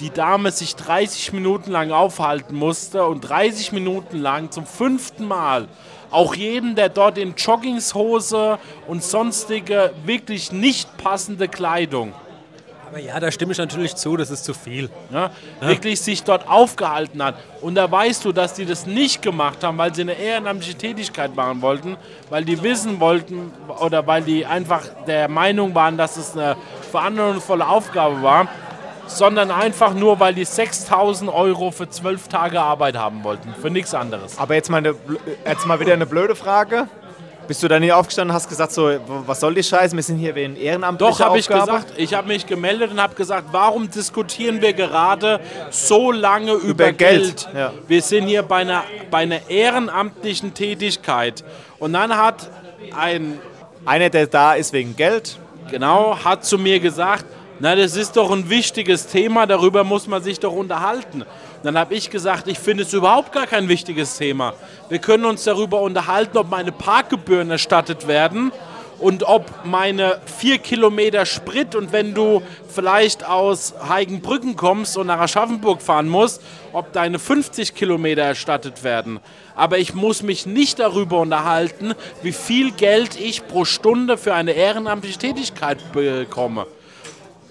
[0.00, 5.68] die Dame sich 30 Minuten lang aufhalten musste und 30 Minuten lang zum fünften Mal
[6.10, 12.12] auch jeden, der dort in Joggingshose und sonstige wirklich nicht passende Kleidung
[12.92, 14.90] Aber ja, da stimme ich natürlich zu, das ist zu viel.
[15.10, 17.36] ja, wirklich sich dort aufgehalten hat.
[17.62, 21.34] Und da weißt du, dass die das nicht gemacht haben, weil sie eine ehrenamtliche Tätigkeit
[21.34, 21.96] machen wollten,
[22.28, 23.50] weil die wissen wollten
[23.80, 26.54] oder weil die einfach der Meinung waren, dass es eine
[26.90, 28.48] verantwortungsvolle Aufgabe war,
[29.06, 33.94] sondern einfach nur, weil die 6000 Euro für zwölf Tage Arbeit haben wollten, für nichts
[33.94, 34.38] anderes.
[34.38, 34.94] Aber jetzt mal, eine,
[35.46, 36.88] jetzt mal wieder eine blöde Frage.
[37.52, 38.90] Bist du da nie aufgestanden und hast gesagt, so,
[39.26, 39.94] was soll die Scheiße?
[39.94, 41.92] Wir sind hier wegen ehrenamtlicher Doch, habe ich gesagt.
[41.98, 45.38] Ich habe mich gemeldet und habe gesagt, warum diskutieren wir gerade
[45.68, 47.48] so lange über, Geld, Geld?
[47.54, 47.74] ja.
[47.86, 51.44] Wir sind hier bei einer, bei einer ehrenamtlichen Tätigkeit.
[51.78, 52.48] Und dann hat
[52.98, 53.38] ein,
[53.84, 55.38] Einer, der da ist wegen Geld.
[55.70, 57.26] genau, hat zu mir gesagt,
[57.60, 61.26] na, das ist doch ein wichtiges Thema, darüber muss man sich doch unterhalten.
[61.62, 64.54] Dann habe ich gesagt, ich finde es überhaupt gar kein wichtiges Thema.
[64.88, 68.50] Wir können uns darüber unterhalten, ob meine Parkgebühren erstattet werden
[68.98, 75.20] und ob meine vier Kilometer Sprit und wenn du vielleicht aus Heigenbrücken kommst und nach
[75.20, 76.40] Aschaffenburg fahren musst,
[76.72, 79.20] ob deine 50 Kilometer erstattet werden.
[79.54, 84.52] Aber ich muss mich nicht darüber unterhalten, wie viel Geld ich pro Stunde für eine
[84.52, 86.66] ehrenamtliche Tätigkeit bekomme.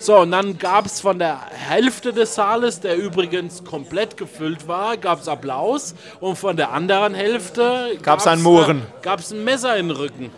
[0.01, 4.97] So, und dann gab es von der Hälfte des Saales, der übrigens komplett gefüllt war,
[4.97, 5.93] gab es Applaus.
[6.19, 8.81] Und von der anderen Hälfte Gab's ein Murren.
[9.03, 10.31] Gab es ein Messer in den Rücken.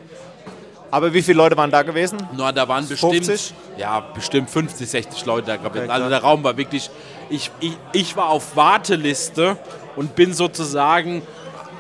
[0.92, 2.18] Aber wie viele Leute waren da gewesen?
[2.36, 3.54] Na, da waren bestimmt, 50?
[3.78, 5.86] ja, bestimmt 50, 60 Leute da gewesen.
[5.86, 6.92] Okay, also der Raum war wirklich,
[7.30, 9.58] ich, ich, ich war auf Warteliste
[9.96, 11.22] und bin sozusagen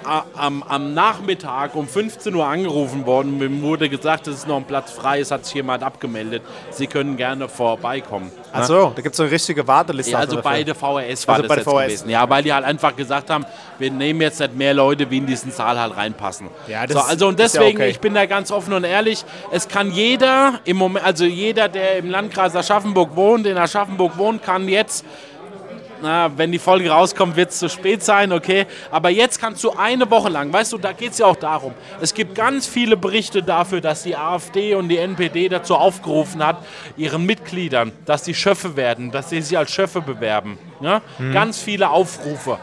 [0.05, 3.37] am, am Nachmittag um 15 Uhr angerufen worden.
[3.37, 6.43] Mir wurde gesagt, es ist noch ein Platz frei, es hat sich jemand abgemeldet.
[6.71, 8.31] Sie können gerne vorbeikommen.
[8.51, 10.11] Achso, da gibt es so eine richtige Warteliste.
[10.11, 12.09] Ja, also bei der VHS war Also das bei jetzt gewesen.
[12.09, 13.45] Ja, weil die halt einfach gesagt haben,
[13.79, 16.49] wir nehmen jetzt nicht mehr Leute, wie in diesen Saal halt reinpassen.
[16.67, 17.89] Ja, das so, also und ist ja deswegen, okay.
[17.89, 21.97] ich bin da ganz offen und ehrlich, es kann jeder im Moment, also jeder, der
[21.97, 25.05] im Landkreis Aschaffenburg wohnt, in Aschaffenburg wohnt, kann jetzt
[26.03, 28.65] Na, wenn die Folge rauskommt, wird es zu spät sein, okay.
[28.91, 31.73] Aber jetzt kannst du eine Woche lang, weißt du, da geht es ja auch darum.
[32.01, 36.57] Es gibt ganz viele Berichte dafür, dass die AfD und die NPD dazu aufgerufen hat,
[36.97, 40.57] ihren Mitgliedern, dass sie Schöffe werden, dass sie sich als Schöffe bewerben.
[40.81, 41.01] Ja?
[41.31, 42.59] Ganz viele Aufrufe.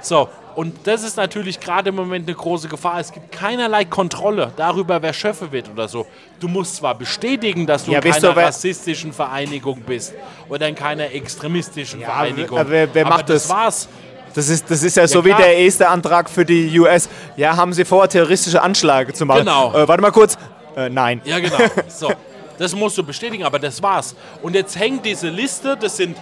[0.00, 3.00] So, und das ist natürlich gerade im Moment eine große Gefahr.
[3.00, 6.06] Es gibt keinerlei Kontrolle darüber, wer Schöffe wird oder so.
[6.40, 10.14] Du musst zwar bestätigen, dass du Ja, in keiner wer- rassistischen Vereinigung bist
[10.48, 12.58] oder in keiner extremistischen Ja, Vereinigung.
[12.58, 13.42] aber wer- wer aber macht das?
[13.46, 13.50] das?
[13.50, 13.88] war's.
[14.34, 15.42] Das ist, das ist ja so wie klar.
[15.42, 17.08] der erste Antrag für die US.
[17.36, 19.40] Ja, haben Sie vor, terroristische Anschläge zu machen?
[19.40, 19.72] Genau.
[19.72, 20.36] Äh, warte mal kurz.
[20.76, 21.20] Äh, nein.
[21.24, 21.56] Ja, genau.
[21.88, 22.12] So,
[22.58, 24.16] das musst du bestätigen, aber das war's.
[24.42, 26.16] Und jetzt hängt diese Liste, das sind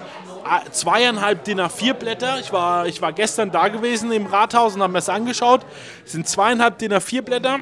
[0.71, 2.39] zweieinhalb DIN A4 Blätter.
[2.41, 5.63] Ich war, ich war gestern da gewesen im Rathaus und habe mir das angeschaut.
[6.05, 7.59] Es sind zweieinhalb DIN A4 Blätter,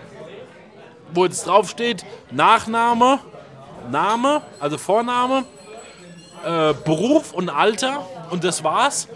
[1.12, 3.20] wo jetzt draufsteht Nachname,
[3.90, 5.44] Name, also Vorname,
[6.44, 9.08] äh, Beruf und Alter und das war's.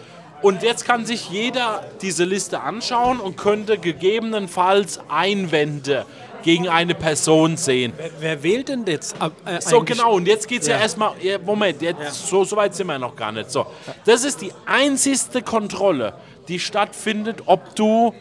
[0.42, 6.04] Und jetzt kann sich jeder diese Liste anschauen und könnte gegebenenfalls Einwände
[6.44, 7.92] gegen eine Person sehen.
[7.96, 9.20] Wer, wer wählt denn jetzt?
[9.20, 10.12] ab- Äh, So, genau.
[10.14, 10.82] Und jetzt geht es ja, Ja.
[10.82, 11.12] erstmal.
[11.22, 13.50] Ja, Moment, jetzt, so, so weit sind wir noch gar nicht.
[13.50, 13.66] So,
[14.04, 16.12] das ist die einzigste Kontrolle,
[16.48, 18.14] die stattfindet, ob du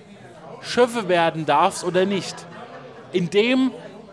[0.61, 2.33] Schöffe werden darfst oder nicht.
[3.11, 3.71] Indem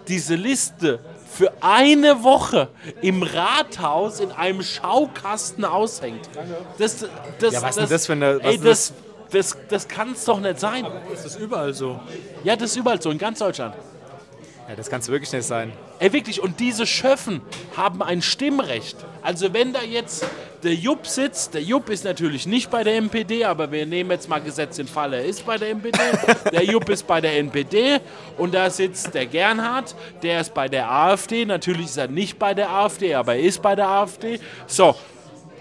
[0.08, 0.98] diese Liste
[1.32, 2.68] für eine Woche
[3.02, 6.28] im Rathaus in einem Schaukasten aushängt.
[6.78, 7.06] Das,
[7.38, 8.92] das, Ja, was denn das für eine- was Ey, das,
[9.30, 10.84] das, das kann es doch nicht sein.
[11.08, 12.00] Das ist überall so.
[12.42, 13.76] Ja, das ist überall so, in ganz Deutschland.
[14.70, 15.72] Ja, das kann es wirklich nicht sein.
[15.98, 17.42] Ey, wirklich, und diese Schöffen
[17.76, 18.96] haben ein Stimmrecht.
[19.20, 20.24] Also wenn da jetzt
[20.62, 24.28] der Jupp sitzt, der Jupp ist natürlich nicht bei der MPD, aber wir nehmen jetzt
[24.28, 25.98] mal Gesetz in Fall, er ist bei der MPD.
[26.52, 27.98] Der Jupp ist bei der NPD
[28.38, 31.46] und da sitzt der Gernhardt, der ist bei der AfD.
[31.46, 34.38] Natürlich ist er nicht bei der AfD, aber er ist bei der AfD.
[34.68, 34.94] So,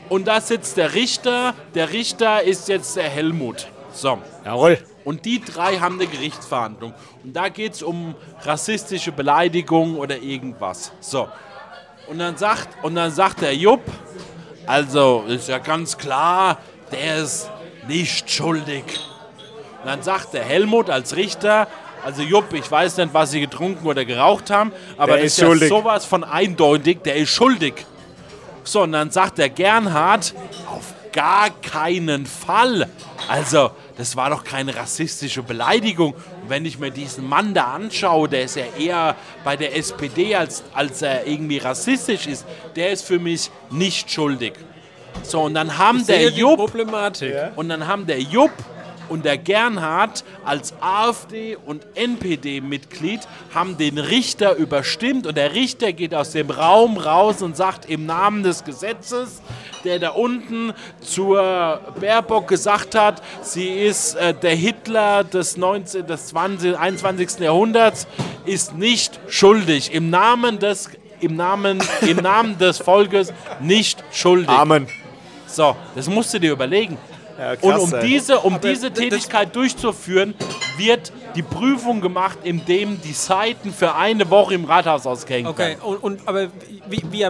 [0.09, 1.55] und da sitzt der Richter.
[1.73, 3.69] Der Richter ist jetzt der Helmut.
[3.91, 4.19] So.
[4.45, 4.77] Jawohl.
[5.05, 6.93] Und die drei haben eine Gerichtsverhandlung.
[7.23, 10.91] Und da geht es um rassistische Beleidigung oder irgendwas.
[10.99, 11.27] So.
[12.07, 13.81] Und dann sagt, und dann sagt der Jupp,
[14.65, 16.57] also ist ja ganz klar,
[16.91, 17.49] der ist
[17.87, 18.83] nicht schuldig.
[19.81, 21.67] Und dann sagt der Helmut als Richter,
[22.03, 25.33] also Jupp, ich weiß nicht, was sie getrunken oder geraucht haben, aber Der das ist
[25.33, 25.69] ist ja schuldig.
[25.69, 27.85] sowas von eindeutig, der ist schuldig.
[28.63, 30.33] So, und dann sagt der Gernhardt,
[30.67, 32.87] auf gar keinen Fall.
[33.27, 36.13] Also, das war doch keine rassistische Beleidigung.
[36.13, 40.35] Und wenn ich mir diesen Mann da anschaue, der ist ja eher bei der SPD,
[40.35, 42.45] als, als er irgendwie rassistisch ist,
[42.77, 44.53] der ist für mich nicht schuldig.
[45.23, 47.33] So, und dann haben der Sehe die Jupp Problematik.
[47.57, 48.51] und dann haben der Jupp
[49.09, 53.21] und der Gernhardt als AfD- und NPD-Mitglied
[53.53, 58.05] haben den Richter überstimmt und der Richter geht aus dem Raum raus und sagt im
[58.05, 59.41] Namen des Gesetzes,
[59.83, 66.27] der da unten zur Baerbock gesagt hat, sie ist äh, der Hitler des, 19, des
[66.27, 67.39] 20, 21.
[67.39, 68.07] Jahrhunderts,
[68.45, 69.93] ist nicht schuldig.
[69.93, 74.49] Im Namen des, im Namen, im Namen des Volkes nicht schuldig.
[74.49, 74.87] Amen.
[75.47, 76.97] So, das musst du dir überlegen.
[77.39, 78.07] Ja, krass, und um ey.
[78.07, 80.33] diese, um Aber diese Tätigkeit durchzuführen,
[80.77, 85.81] wird die Prüfung gemacht, indem die Seiten für eine Woche im Rathaus ausgehängt Okay, werden.
[85.81, 86.47] und, und aber
[86.89, 87.25] wie, wie,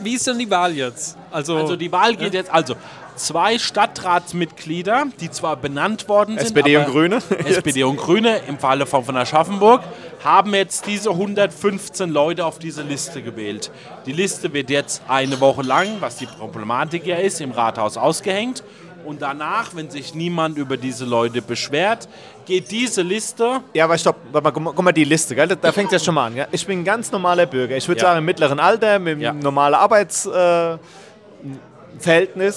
[0.00, 1.16] wie ist denn die Wahl jetzt?
[1.30, 2.74] Also, Also die Wahl geht jetzt, also
[3.16, 7.18] zwei Stadtratsmitglieder, die zwar benannt worden sind, SPD und Grüne?
[7.44, 9.82] SPD und Grüne im Falle von, von Aschaffenburg,
[10.22, 13.70] haben jetzt diese 115 Leute auf diese Liste gewählt.
[14.06, 18.62] Die Liste wird jetzt eine Woche lang, was die Problematik ja ist, im Rathaus ausgehängt.
[19.04, 22.08] Und danach, wenn sich niemand über diese Leute beschwert,
[22.44, 25.46] geht diese Liste Ja, aber stopp, warte mal, guck mal, die Liste, gell?
[25.46, 26.34] da, fängt es ja schon mal an.
[26.34, 26.48] Gell?
[26.50, 27.76] Ich bin ein ganz normaler Bürger.
[27.76, 28.08] Ich würde Ja.
[28.08, 29.32] sagen, im mittleren Alter, mit einem Ja.
[29.32, 30.80] normalen Arbeitsverhältnis.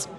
[0.05, 0.18] Äh.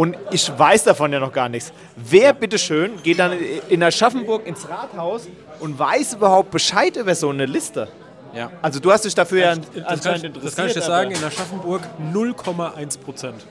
[0.00, 1.74] Und ich weiß davon ja noch gar nichts.
[1.94, 3.34] Wer, bitteschön, geht dann
[3.68, 7.86] in Aschaffenburg ins Rathaus und weiß überhaupt Bescheid über so eine Liste?
[8.34, 8.50] Ja.
[8.62, 10.44] Also du hast dich dafür ja das, kann anscheinend ich, interessiert.
[10.46, 11.82] das kann ich dir sagen, in Aschaffenburg
[12.14, 13.44] 0,1 Prozent.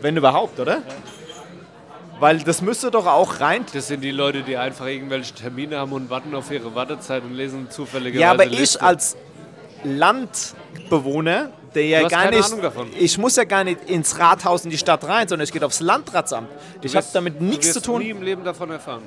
[0.00, 0.78] Wenn überhaupt, oder?
[2.18, 3.66] Weil das müsste doch auch rein...
[3.74, 7.34] Das sind die Leute, die einfach irgendwelche Termine haben und warten auf ihre Wartezeit und
[7.34, 8.82] lesen zufälligerweise Ja, aber ich Liste.
[8.82, 9.18] als
[9.84, 12.88] Landbewohner, der ja gar keine nicht, Ahnung davon.
[12.98, 15.80] ich muss ja gar nicht ins Rathaus in die Stadt rein, sondern ich gehe aufs
[15.80, 16.48] Landratsamt.
[16.82, 19.02] Ich Du habe wirst- damit du nichts zu tun, nie im Leben davon erfahren.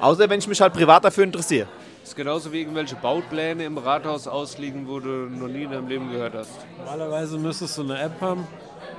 [0.00, 1.66] außer wenn ich mich halt privat dafür interessiere.
[2.00, 5.88] Das ist genauso wie irgendwelche Baupläne im Rathaus ausliegen, wo du noch nie in deinem
[5.88, 6.50] Leben gehört hast.
[6.78, 8.46] Normalerweise müsstest du eine App haben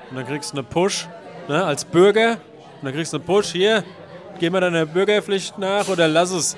[0.10, 1.08] und dann kriegst du eine Push
[1.48, 2.32] ne, als Bürger.
[2.34, 3.84] Und dann kriegst du eine Push hier,
[4.40, 6.58] geh mal deiner Bürgerpflicht nach oder lass es.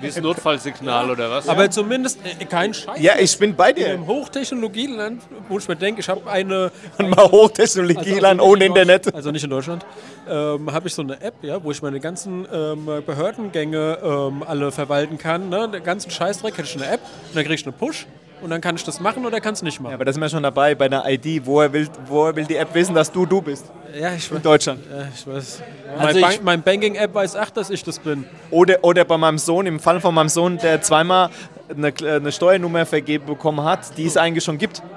[0.00, 1.48] Wie ist Notfallsignal oder was?
[1.48, 3.00] Aber zumindest äh, kein Scheiß.
[3.00, 3.86] Ja, ich bin bei In dir.
[3.88, 6.70] einem Hochtechnologieland, wo ich mir denke, ich habe eine.
[6.98, 9.14] Mal Hochtechnologieland also ohne in Internet.
[9.14, 9.84] Also nicht in Deutschland.
[10.28, 14.70] Ähm, habe ich so eine App, ja, wo ich meine ganzen ähm, Behördengänge ähm, alle
[14.70, 15.48] verwalten kann.
[15.48, 15.68] Ne?
[15.68, 18.06] Den ganzen Scheißdreck hätte ich eine App und dann kriege ich eine Push
[18.42, 19.94] und dann kann ich das machen oder kann es nicht Ja, machen.
[19.94, 21.42] aber da sind wir schon dabei bei einer ID.
[21.44, 23.66] Woher will, woher will die App wissen, dass du du bist?
[23.98, 24.80] Ja, ich, In Deutschland.
[24.90, 25.62] ja, ich weiß.
[25.98, 28.24] Also mein, Bank, mein Banking-App weiß auch, dass ich das bin.
[28.50, 31.30] Oder, oder bei meinem Sohn, im Fall von meinem Sohn, der zweimal
[31.74, 34.82] eine, eine Steuernummer vergeben bekommen hat, die es eigentlich schon gibt.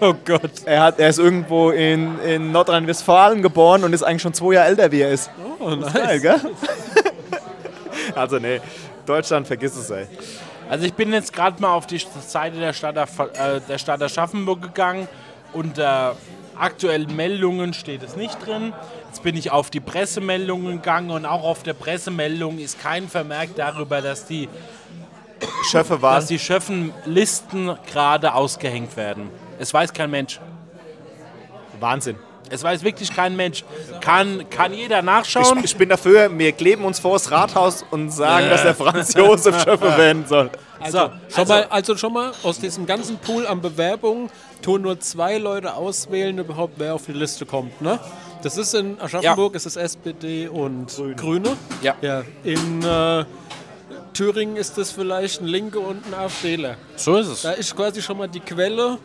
[0.00, 0.50] Oh Gott.
[0.64, 4.68] Er, hat, er ist irgendwo in, in Nordrhein-Westfalen geboren und ist eigentlich schon zwei Jahre
[4.68, 5.30] älter, wie er ist.
[5.60, 5.92] Oh, nice.
[5.92, 6.40] Geil, gell?
[8.14, 8.60] also nee,
[9.04, 10.06] Deutschland, vergiss es, ey.
[10.68, 14.62] Also ich bin jetzt gerade mal auf die Seite der Stadt, äh, der Stadt Aschaffenburg
[14.62, 15.08] gegangen.
[15.52, 16.16] Unter
[16.56, 18.72] aktuellen Meldungen steht es nicht drin.
[19.06, 23.50] Jetzt bin ich auf die Pressemeldungen gegangen und auch auf der Pressemeldung ist kein Vermerk
[23.56, 24.48] darüber, dass die,
[25.70, 29.30] Schöffe war dass die Schöffenlisten gerade ausgehängt werden.
[29.58, 30.40] Es weiß kein Mensch.
[31.78, 32.16] Wahnsinn.
[32.50, 33.64] Es weiß wirklich kein Mensch.
[34.00, 35.58] Kann, kann jeder nachschauen.
[35.58, 39.14] Ich, ich bin dafür, wir kleben uns vor das Rathaus und sagen, dass der Franz
[39.14, 40.50] Josef Schöffe werden soll.
[40.88, 44.30] so, Schon mal, also schon mal aus diesem ganzen Pool an Bewerbungen
[44.62, 47.80] tun nur zwei Leute auswählen, überhaupt wer auf die Liste kommt.
[47.80, 47.98] Ne?
[48.42, 51.56] Das ist in Aschaffenburg, ist es SPD und Grüne.
[51.82, 51.94] Ja.
[52.00, 52.22] ja.
[52.44, 53.24] In äh,
[54.12, 56.76] Thüringen ist es vielleicht ein Linke und ein AfDler.
[56.96, 57.42] so ist es.
[57.42, 58.98] Da ist quasi schon mal die Quelle,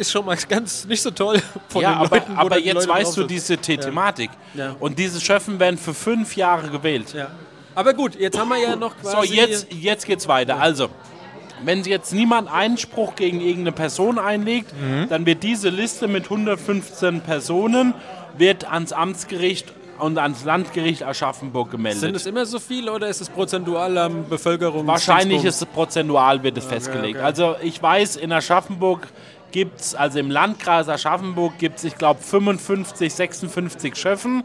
[0.00, 2.36] ist schon mal ganz nicht so toll von Ja, den aber, Leuten.
[2.36, 4.30] aber jetzt Leute weißt du diese The Thematik.
[4.54, 4.74] Ja.
[4.80, 7.12] Und diese Schöffen werden für fünf Jahre gewählt.
[7.14, 7.28] Ja.
[7.74, 9.34] Aber gut, jetzt haben wir ja noch So, quasi...
[9.36, 10.60] jetzt, jetzt geht's weiter.
[10.60, 10.88] Also,
[11.64, 15.08] wenn jetzt niemand Einspruch gegen irgendeine Person einlegt, Mhm.
[15.08, 17.94] dann wird diese Liste mit 115 Personen
[18.36, 22.00] wird ans Amtsgericht und ans Landgericht Aschaffenburg gemeldet.
[22.00, 24.86] Sind es immer so viele oder ist es prozentual am Bevölkerung?
[24.86, 27.16] Wahrscheinlich ist es prozentual wird es festgelegt.
[27.16, 27.24] okay.
[27.24, 29.08] Also ich weiß, in Aschaffenburg
[29.50, 34.44] gibt es, also im Landkreis Aschaffenburg gibt es, ich glaube, 55, 56 Schöffen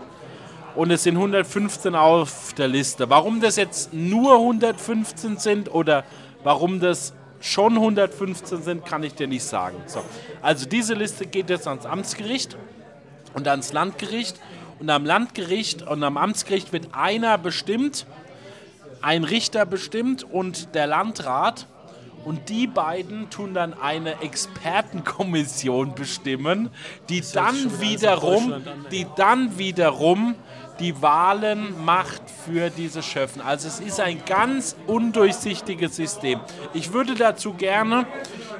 [0.75, 3.09] und es sind 115 auf der Liste.
[3.09, 6.03] Warum das jetzt nur 115 sind oder
[6.43, 9.77] warum das schon 115 sind, kann ich dir nicht sagen.
[9.85, 10.03] So.
[10.41, 12.57] Also diese Liste geht jetzt ans Amtsgericht
[13.33, 14.39] und ans Landgericht.
[14.79, 18.05] Und am Landgericht und am Amtsgericht wird einer bestimmt,
[19.01, 21.67] ein Richter bestimmt und der Landrat.
[22.25, 26.71] Und die beiden tun dann eine Expertenkommission bestimmen,
[27.07, 30.35] die dann wiederum, die dann wiederum
[30.79, 33.41] die Wahlen macht für diese Schöffen.
[33.41, 36.39] Also es ist ein ganz undurchsichtiges System.
[36.73, 38.05] Ich würde dazu gerne,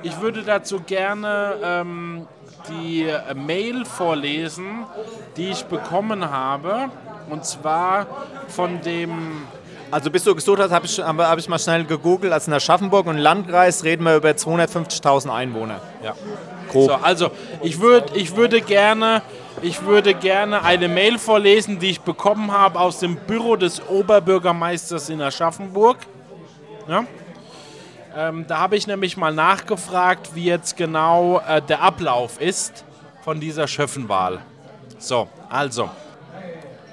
[0.04, 2.28] ich würde dazu gerne ähm,
[2.70, 4.86] die äh, Mail vorlesen,
[5.38, 6.90] die ich bekommen habe.
[7.30, 8.06] Und zwar
[8.48, 9.44] von dem
[9.92, 12.34] Also bis du gesucht hast, habe ich, hab, ich mal schnell gegoogelt.
[12.34, 15.80] Also in Aschaffenburg und Landkreis reden wir über 250.000 Einwohner.
[16.04, 16.14] Ja.
[16.70, 16.90] Grob.
[16.90, 19.22] So, also ich, würd, ich, würde gerne,
[19.62, 25.10] ich würde gerne eine Mail vorlesen, die ich bekommen habe aus dem Büro des Oberbürgermeisters
[25.10, 25.98] in Aschaffenburg.
[26.88, 27.06] Ja?
[28.16, 32.86] Ähm, da habe ich nämlich mal nachgefragt, wie jetzt genau äh, der Ablauf ist
[33.24, 34.40] von dieser Schöffenwahl.
[34.98, 35.90] So, also,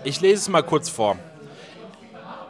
[0.05, 1.17] ich lese es mal kurz vor.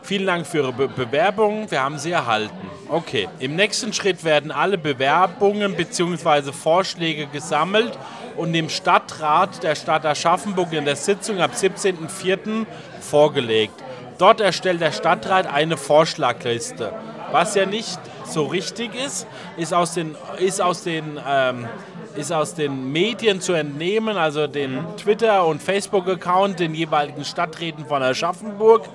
[0.05, 1.71] Vielen Dank für Ihre Be Bewerbung.
[1.71, 2.57] Wir haben sie erhalten.
[2.89, 3.29] Okay.
[3.39, 6.51] Im nächsten Schritt werden alle Bewerbungen bzw.
[6.51, 7.97] Vorschläge gesammelt
[8.37, 12.67] und dem Stadtrat der Stadt Aschaffenburg in der Sitzung ab 17.04.
[13.01, 13.75] vorgelegt.
[14.19, 16.93] Dort erstellt der Stadtrat eine Vorschlagliste.
[17.31, 21.69] Was ja nicht so richtig ist, ist aus den, ist aus den ähm,
[22.17, 28.03] ist aus den Medien zu entnehmen, also den Twitter- und Facebook-Account, den jeweiligen Stadträten von
[28.03, 28.89] Aschaffenburg,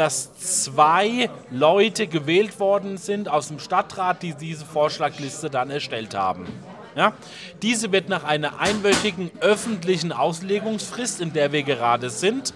[0.00, 6.46] dass zwei Leute gewählt worden sind aus dem Stadtrat, die diese Vorschlagliste dann erstellt haben.
[6.96, 7.12] Ja?
[7.60, 12.54] Diese wird nach einer einwöchigen öffentlichen Auslegungsfrist, in der wir gerade sind,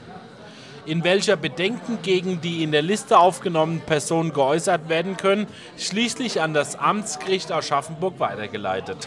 [0.87, 6.55] in welcher Bedenken gegen die in der Liste aufgenommenen Personen geäußert werden können, schließlich an
[6.55, 9.07] das Amtsgericht Aschaffenburg weitergeleitet.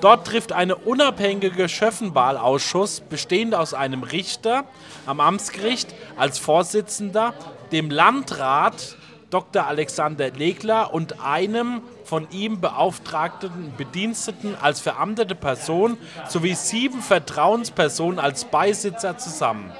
[0.00, 4.64] Dort trifft ein unabhängiger Schöffenwahlausschuss, bestehend aus einem Richter
[5.06, 7.34] am Amtsgericht als Vorsitzender,
[7.72, 8.96] dem Landrat
[9.30, 9.66] Dr.
[9.66, 15.98] Alexander Legler und einem von ihm beauftragten Bediensteten als veramtete Person
[16.28, 19.72] sowie sieben Vertrauenspersonen als Beisitzer zusammen.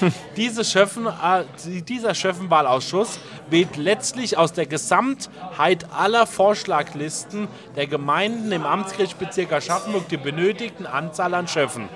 [0.36, 1.44] Diese Schöffen, äh,
[1.82, 10.16] dieser Schöffenwahlausschuss wählt letztlich aus der Gesamtheit aller Vorschlaglisten der Gemeinden im Amtsgerichtsbezirk Aschaffenburg die
[10.16, 11.88] benötigten Anzahl an Schöffen.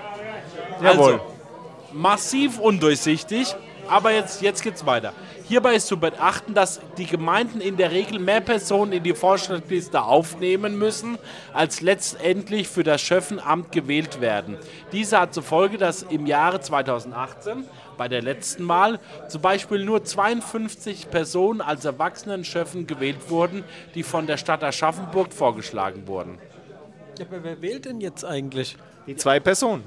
[0.82, 1.14] Jawohl.
[1.14, 1.20] Also,
[1.92, 3.56] massiv undurchsichtig,
[3.88, 5.12] aber jetzt, jetzt geht's weiter.
[5.48, 10.02] Hierbei ist zu beachten, dass die Gemeinden in der Regel mehr Personen in die Vorschlagsliste
[10.02, 11.16] aufnehmen müssen,
[11.54, 14.58] als letztendlich für das Schöffenamt gewählt werden.
[14.92, 17.64] Diese hat zur Folge, dass im Jahre 2018
[17.96, 24.26] bei der letzten Mal zum Beispiel nur 52 Personen als Erwachsenen-Schöffen gewählt wurden, die von
[24.26, 26.38] der Stadt Aschaffenburg vorgeschlagen wurden.
[27.18, 28.76] Ja, aber wer wählt denn jetzt eigentlich?
[29.06, 29.84] Die zwei Personen.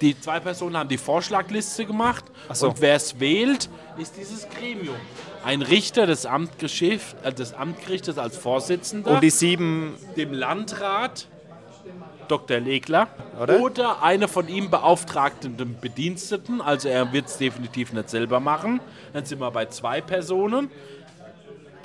[0.00, 2.68] Die zwei Personen haben die Vorschlagliste gemacht so.
[2.68, 4.96] und wer es wählt, ist dieses Gremium.
[5.44, 11.28] Ein Richter des, Amtgeschiff, äh, des Amtgerichtes als Vorsitzender, Und die sieben, dem Landrat
[12.28, 12.58] Dr.
[12.58, 13.08] Legler
[13.40, 13.60] Oder?
[13.60, 18.80] oder eine von ihm beauftragten Bediensteten, also er wird es definitiv nicht selber machen.
[19.12, 20.70] Dann sind wir bei zwei Personen.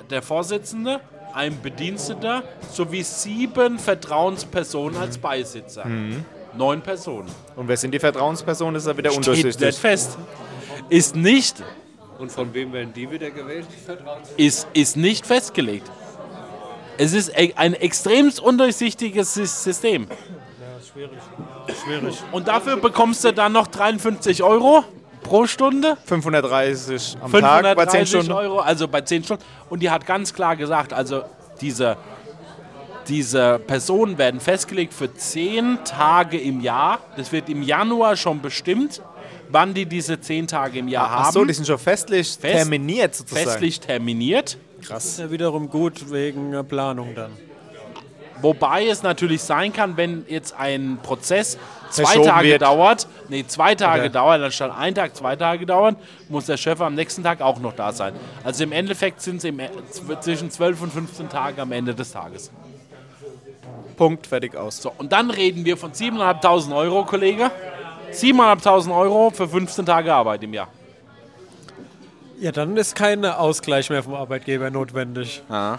[0.09, 0.99] Der Vorsitzende,
[1.34, 5.86] ein Bediensteter sowie sieben Vertrauenspersonen als Beisitzer.
[6.56, 7.30] Neun Personen.
[7.56, 9.62] und wer sind die Vertrauenspersonen, ist ja wieder Steht undurchsichtig.
[9.68, 10.18] nicht fest.
[10.89, 11.64] Ist nicht,
[12.20, 13.66] Und von wem werden die wieder gewählt?
[14.38, 15.89] Die ist, ist nicht festgelegt.
[16.97, 20.08] Es ist e- ein extrem undurchsichtiges Sys- System.
[21.84, 22.18] Schwierig.
[22.32, 24.84] Und dafür bekommst du dann noch 53 Euro
[25.24, 25.97] pro Stunde.
[26.06, 28.32] 530 am Tag bei 10 530 Stunden.
[28.34, 29.43] Euro, also bei 10 Stunden.
[29.70, 31.24] Und die hat ganz klar gesagt, also
[31.62, 31.97] diese,
[33.12, 36.99] diese Personen werden festgelegt für 10 Tage im Jahr.
[37.18, 39.01] Das wird im Januar schon bestimmt,
[39.49, 41.26] wann die diese 10 Tage im Jahr haben.
[41.28, 43.47] Ach so, die sind schon festlich Fest- terminiert sozusagen.
[43.49, 44.57] festlich terminiert.
[44.88, 47.32] Das ist ja wiederum gut wegen Planung dann.
[48.41, 51.59] Wobei es natürlich sein kann, wenn jetzt ein Prozess
[51.91, 52.62] zwei Tage wird.
[52.64, 54.09] dauert, nee, zwei Tage Okay.
[54.14, 55.95] dauert, anstatt ein Tag, zwei Tage dauern,
[56.30, 58.14] muss der Chef am nächsten Tag auch noch da sein.
[58.43, 62.49] Also im Endeffekt sind es zwischen 12 und 15 Tagen am Ende des Tages.
[64.02, 64.82] Punkt, fertig aus.
[64.82, 67.52] So, und dann reden wir von 7.500 Euro, Kollege.
[68.12, 70.70] 7.500 Euro für 15 Tage Arbeit im Jahr.
[72.39, 75.43] Ja, dann ist kein Ausgleich mehr vom Arbeitgeber notwendig.
[75.47, 75.78] Aber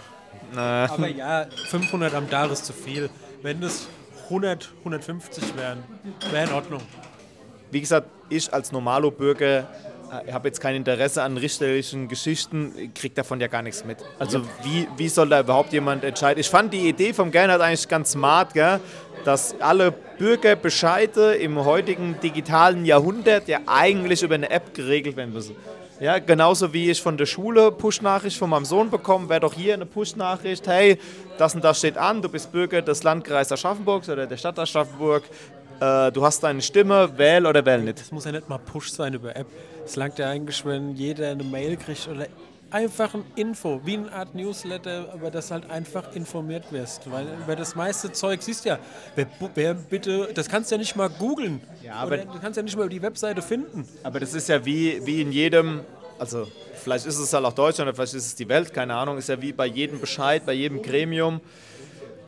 [1.09, 3.09] ja, 500 am Tag ist zu viel.
[3.41, 3.89] Wenn es
[4.29, 5.83] 100, 150 wären,
[6.31, 6.81] wäre in Ordnung.
[7.71, 9.67] Wie gesagt, ich als normalo Bürger
[10.25, 13.97] äh, habe jetzt kein Interesse an richterlichen Geschichten, kriege davon ja gar nichts mit.
[14.19, 16.39] Also wie, wie soll da überhaupt jemand entscheiden?
[16.39, 18.79] Ich fand die Idee vom Gernot eigentlich ganz smart, gell?
[19.25, 25.55] dass alle Bürgerbescheide im heutigen digitalen Jahrhundert ja eigentlich über eine App geregelt werden müssen.
[25.99, 29.75] Ja, genauso wie ich von der Schule Push-Nachricht von meinem Sohn bekomme, wäre doch hier
[29.75, 30.97] eine Push-Nachricht, hey,
[31.37, 35.23] das und das steht an, du bist Bürger des Landkreises Aschaffenburgs oder der Stadt Aschaffenburg,
[35.79, 37.99] äh, du hast deine Stimme, wähl oder wähl nicht.
[37.99, 39.47] Das muss ja nicht mal Push sein über App.
[39.85, 42.25] Es langt ja eigentlich, wenn jeder eine Mail kriegt oder
[42.71, 47.11] einfach ein Info, wie eine Art Newsletter, aber dass halt einfach informiert wirst.
[47.11, 48.79] Weil über das meiste Zeug siehst du ja,
[49.15, 51.61] wer, wer bitte, das kannst du ja nicht mal googeln.
[51.83, 53.87] Ja, aber- Oder du kannst ja nicht mal über die Webseite finden.
[54.03, 55.81] Aber das ist ja wie, wie in jedem,
[56.17, 59.17] also vielleicht ist es halt auch Deutschland oder vielleicht ist es die Welt, keine Ahnung,
[59.19, 61.41] ist ja wie bei jedem Bescheid, bei jedem Gremium.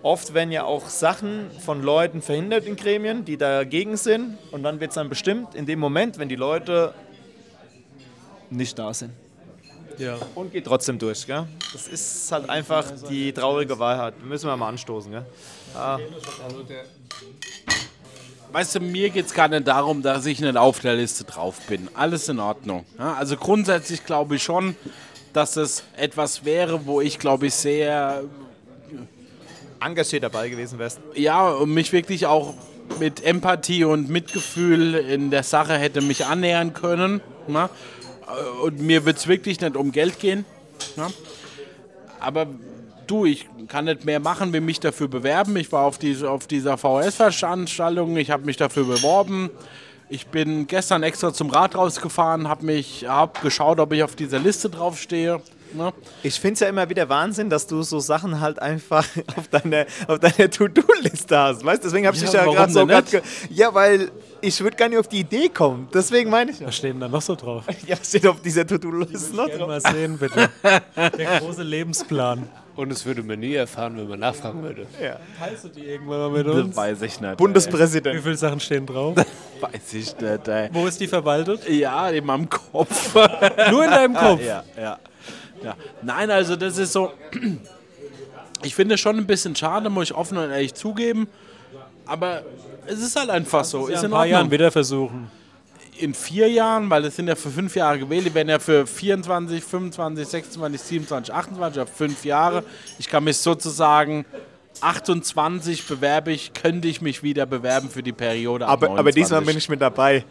[0.06, 4.38] Oft werden ja auch Sachen von Leuten verhindert in Gremien, die dagegen sind.
[4.51, 6.93] Und dann wird es dann bestimmt in dem Moment, wenn die Leute
[8.51, 9.14] nicht da sind.
[9.97, 10.20] Ja.
[10.36, 11.26] Und geht trotzdem durch.
[11.26, 11.47] Gell?
[11.74, 14.24] Das ist halt einfach die traurige Wahrheit.
[14.24, 15.12] Müssen wir mal anstoßen.
[15.12, 15.26] Gell?
[15.74, 16.86] Der,
[18.51, 21.60] Weißt du, mir geht es gar nicht darum, dass ich nicht auf der Liste drauf
[21.68, 21.89] bin.
[21.95, 22.86] Alles in Ordnung.
[22.99, 24.76] Ja, also grundsätzlich glaube ich schon,
[25.34, 28.24] dass es etwas wäre, wo ich glaube ich sehr,
[29.80, 31.00] Engagiert dabei gewesen wärst.
[31.16, 32.54] ja, und mich wirklich auch
[33.00, 37.22] mit Empathie und Mitgefühl in der Sache hätte mich annähern können.
[37.48, 37.70] Na?
[38.64, 40.46] Und mir wird es wirklich nicht um Geld gehen.
[40.96, 41.10] Na?
[42.20, 42.48] Aber
[43.08, 45.56] du, ich kann nicht mehr machen, wie mich dafür bewerben.
[45.58, 49.50] Ich war auf, diese, auf dieser VHS-Veranstaltung, ich habe mich dafür beworben.
[50.08, 54.40] Ich bin gestern extra zum Rad rausgefahren, habe mich hab geschaut, ob ich auf dieser
[54.40, 55.42] Liste draufstehe.
[55.76, 55.94] Ne?
[56.24, 59.06] Ich finde es ja immer wieder Wahnsinn, dass du so Sachen halt einfach
[59.36, 61.66] auf deiner, auf deiner To-Do-Liste hast.
[61.66, 63.24] Weißt deswegen habe ich Ja, dich ja gerade so denn grad nicht?
[63.24, 64.10] ge Ja, weil
[64.42, 65.88] ich würde gar nicht auf die Idee kommen.
[65.94, 66.68] Deswegen meine ich ja.
[66.68, 67.64] Was steht denn da noch so drauf?
[67.88, 69.68] Ja, was steht auf dieser To-Do-Liste noch drauf?
[69.68, 70.50] mal sehen, bitte.
[71.18, 72.48] Der große Lebensplan.
[72.76, 74.86] und es würde man nie erfahren, wenn man nachfragen würde.
[75.40, 76.76] Teilst du die irgendwann mal mit uns?
[76.76, 77.32] Weiß ich nicht.
[77.32, 78.22] Wie Bundespräsident.
[78.22, 79.16] viele Sachen stehen drauf?
[79.62, 80.48] Weiß ich nicht.
[80.48, 80.70] Ey.
[80.74, 81.68] Wo ist die verwaltet?
[81.70, 83.16] Ja, in meinem Kopf.
[83.72, 84.42] Nur in deinem Kopf.
[84.44, 85.00] Ja, ja,
[85.64, 85.76] ja.
[86.01, 87.12] Nein, also das ist so.
[88.64, 91.28] Ich finde es schon ein bisschen schade, muss ich offen und ehrlich zugeben.
[92.06, 92.43] Aber
[92.88, 93.88] es ist halt einfach so.
[93.89, 94.51] Ja, Ist in ein in paar Jahren Ordnung.
[94.51, 95.32] wieder versuchen.
[95.97, 98.86] In vier Jahren, weil es sind ja für fünf Jahre gewählt, die werden ja für
[98.86, 102.64] 24, 25, 26, 27, 28, auf fünf Jahre.
[102.99, 104.26] Ich kann mich sozusagen
[104.82, 108.68] 28 bewerbe ich, könnte ich mich wieder bewerben für die Periode.
[108.68, 109.45] ab Aber, aber diesmal 29.
[109.47, 110.26] bin ich mit dabei.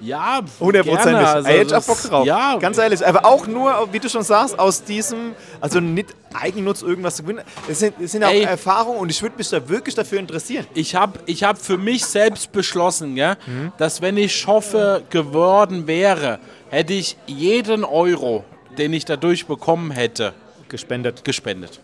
[0.00, 0.08] Gekauft.
[0.08, 1.26] Ja, Hundertprozentig.
[1.26, 2.26] also Ey, hätte ich auch das- Bock drauf.
[2.26, 3.06] Ja, Ganz ehrlich.
[3.06, 7.42] Aber auch nur, wie du schon sagst, aus diesem, also nicht Eigennutz irgendwas zu gewinnen.
[7.68, 8.42] Es sind, es sind auch Ey.
[8.42, 10.66] Erfahrungen und ich würde mich da wirklich dafür interessieren.
[10.74, 13.36] ich habe ich hab für mich selbst beschlossen, ja,
[13.78, 16.38] dass wenn ich Schoffe geworden wäre,
[16.68, 18.44] hätte ich jeden Euro,
[18.76, 20.34] den ich dadurch bekommen hätte,
[20.68, 21.24] Gespendet.
[21.24, 21.80] gespendet.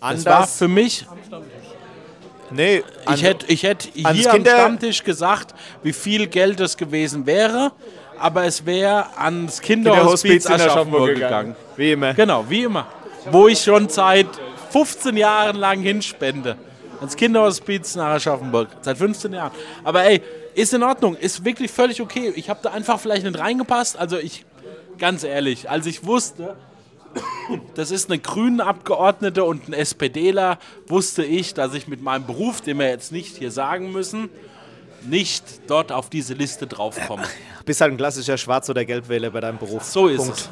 [0.00, 0.24] Das Anders.
[0.26, 1.04] war für mich,
[2.50, 6.76] nee, an- ich hätte ich hätt hier am Kinder- Stammtisch gesagt, wie viel Geld es
[6.76, 7.72] gewesen wäre,
[8.18, 11.56] aber es wäre ans Kinderhospiz Kinderhospiz in Aschaffenburg gegangen.
[11.76, 12.14] Wie immer.
[12.14, 12.86] Genau, wie immer.
[13.30, 14.28] Wo ich schon seit
[14.70, 16.56] 15 Jahren lang hinspende.
[17.00, 18.68] Ans Kinderhospiz nach Aschaffenburg.
[18.82, 19.52] Seit 15 Jahren.
[19.84, 20.22] Aber ey,
[20.54, 21.16] ist in Ordnung.
[21.16, 22.32] Ist wirklich völlig okay.
[22.36, 23.98] Ich habe da einfach vielleicht nicht reingepasst.
[23.98, 24.44] Also ich,
[24.98, 26.56] ganz ehrlich, als ich wusste,
[27.74, 32.60] das ist eine grüne Abgeordnete und ein SPDler, wusste ich, dass ich mit meinem Beruf,
[32.60, 34.28] den wir jetzt nicht hier sagen müssen,
[35.02, 37.24] nicht dort auf diese Liste draufkomme.
[37.64, 39.82] Bist halt ein klassischer Schwarz- oder Gelbwähler bei deinem Beruf.
[39.84, 40.38] So ist Punkt.
[40.38, 40.50] es.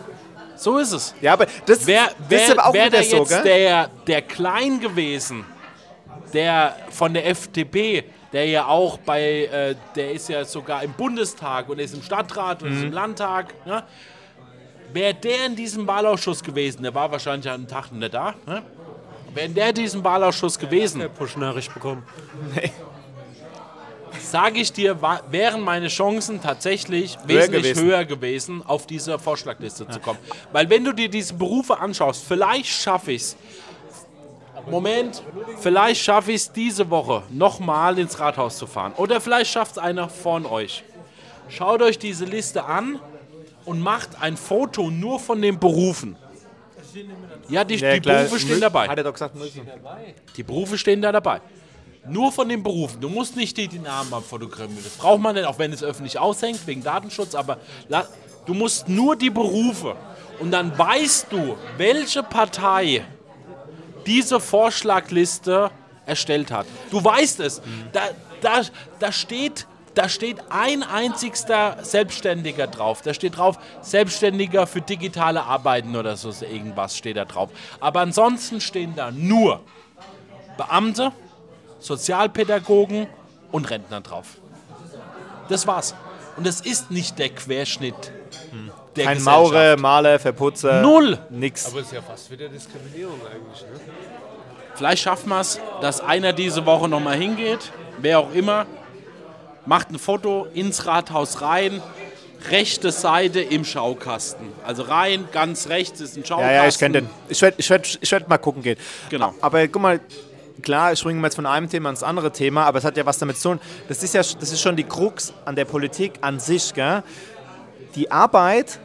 [0.63, 1.15] So ist es.
[1.21, 3.43] Ja, aber das, ist aber auch wär wieder so, jetzt gell?
[3.45, 5.45] der, der Klein gewesen,
[6.33, 11.69] der von der FDP, der ja auch bei, äh, der ist ja sogar im Bundestag
[11.69, 12.85] und ist im Stadtrat und ist Mhm.
[12.87, 13.85] im Landtag, ne?
[14.93, 18.63] Wäre der in diesem Wahlausschuss gewesen, der war wahrscheinlich an einem Tag nicht da, ne?
[19.35, 22.03] wäre der in diesem Wahlausschuss gewesen, Push-Nachricht bekommen.
[24.21, 27.85] sage ich dir, wa- wären meine Chancen tatsächlich wesentlich gewesen.
[27.85, 30.19] höher gewesen, auf diese Vorschlagliste zu kommen.
[30.53, 33.37] Weil wenn du dir diese Berufe anschaust, vielleicht schaffe ich es,
[34.71, 35.23] Moment,
[35.61, 38.93] vielleicht schaffe ich es diese Woche nochmal ins Rathaus zu fahren.
[38.97, 40.85] Oder vielleicht schafft es einer von euch.
[41.49, 42.99] Schaut euch diese Liste an
[43.69, 46.17] und macht ein Foto nur von den Berufen.
[47.51, 48.89] Ja, die, Ja, die Berufe stehen dabei.
[48.89, 49.61] Hat er doch gesagt, müssen.
[50.37, 51.43] Die Berufe stehen da dabei.
[52.09, 52.99] Nur von den Berufen.
[52.99, 54.83] Du musst nicht die, die Namen abfotografieren.
[54.83, 57.35] Das braucht man nicht, auch wenn es öffentlich aushängt, wegen Datenschutz.
[57.35, 57.59] Aber
[58.47, 59.97] du musst nur die Berufe.
[60.41, 63.05] Und dann weißt du, welche Partei
[64.07, 65.71] diese Vorschlagliste
[66.07, 66.67] erstellt hat.
[66.91, 67.61] Du weißt es.
[67.93, 68.01] Da,
[68.41, 68.63] da,
[68.99, 69.67] da steht.
[69.99, 73.03] Da steht ein einzigster Selbstständiger drauf.
[73.03, 77.51] Da steht drauf, Selbstständiger für digitale Arbeiten oder so irgendwas steht da drauf.
[77.81, 79.59] Aber ansonsten stehen da nur
[80.57, 81.11] Beamte,
[81.81, 83.09] Sozialpädagogen
[83.51, 84.37] und Rentner drauf.
[85.49, 85.97] Das war's.
[86.37, 88.13] Und das ist nicht der Querschnitt
[88.95, 89.23] der Kein.
[89.25, 90.81] Maurer, Maler, Verputzer.
[90.81, 91.19] Null.
[91.29, 91.67] Nix.
[91.67, 93.81] Aber ist ja fast wieder Diskriminierung eigentlich, ne?
[94.77, 98.65] Vielleicht schaffen wir es, dass einer diese Woche nochmal hingeht, wer auch immer,
[99.69, 101.83] macht ein Foto ins Rathaus rein,
[102.51, 104.47] rechte Seite im Schaukasten.
[104.65, 106.55] Also rein, ganz rechts ist ein Schaukasten.
[106.55, 107.11] Ja, ja, ich kenne den.
[107.29, 108.79] Ich werde ich werd, ich werd mal gucken gehen.
[109.11, 109.35] Genau.
[109.43, 110.01] Aber guck mal,
[110.63, 113.19] klar, ich springe jetzt von einem Thema ins andere Thema, aber es hat ja was
[113.19, 113.61] damit zu tun.
[113.89, 116.73] Das ist ja das ist schon die Krux an der Politik an sich.
[116.73, 117.03] Gell?
[117.95, 118.79] Die Arbeit,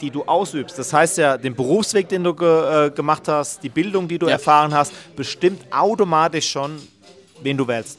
[0.00, 3.68] die du ausübst, das heißt ja, den Berufsweg, den du ge, äh, gemacht hast, die
[3.68, 4.32] Bildung, die du Ja.
[4.32, 6.76] erfahren hast, bestimmt automatisch schon,
[7.42, 7.98] wen du wählst.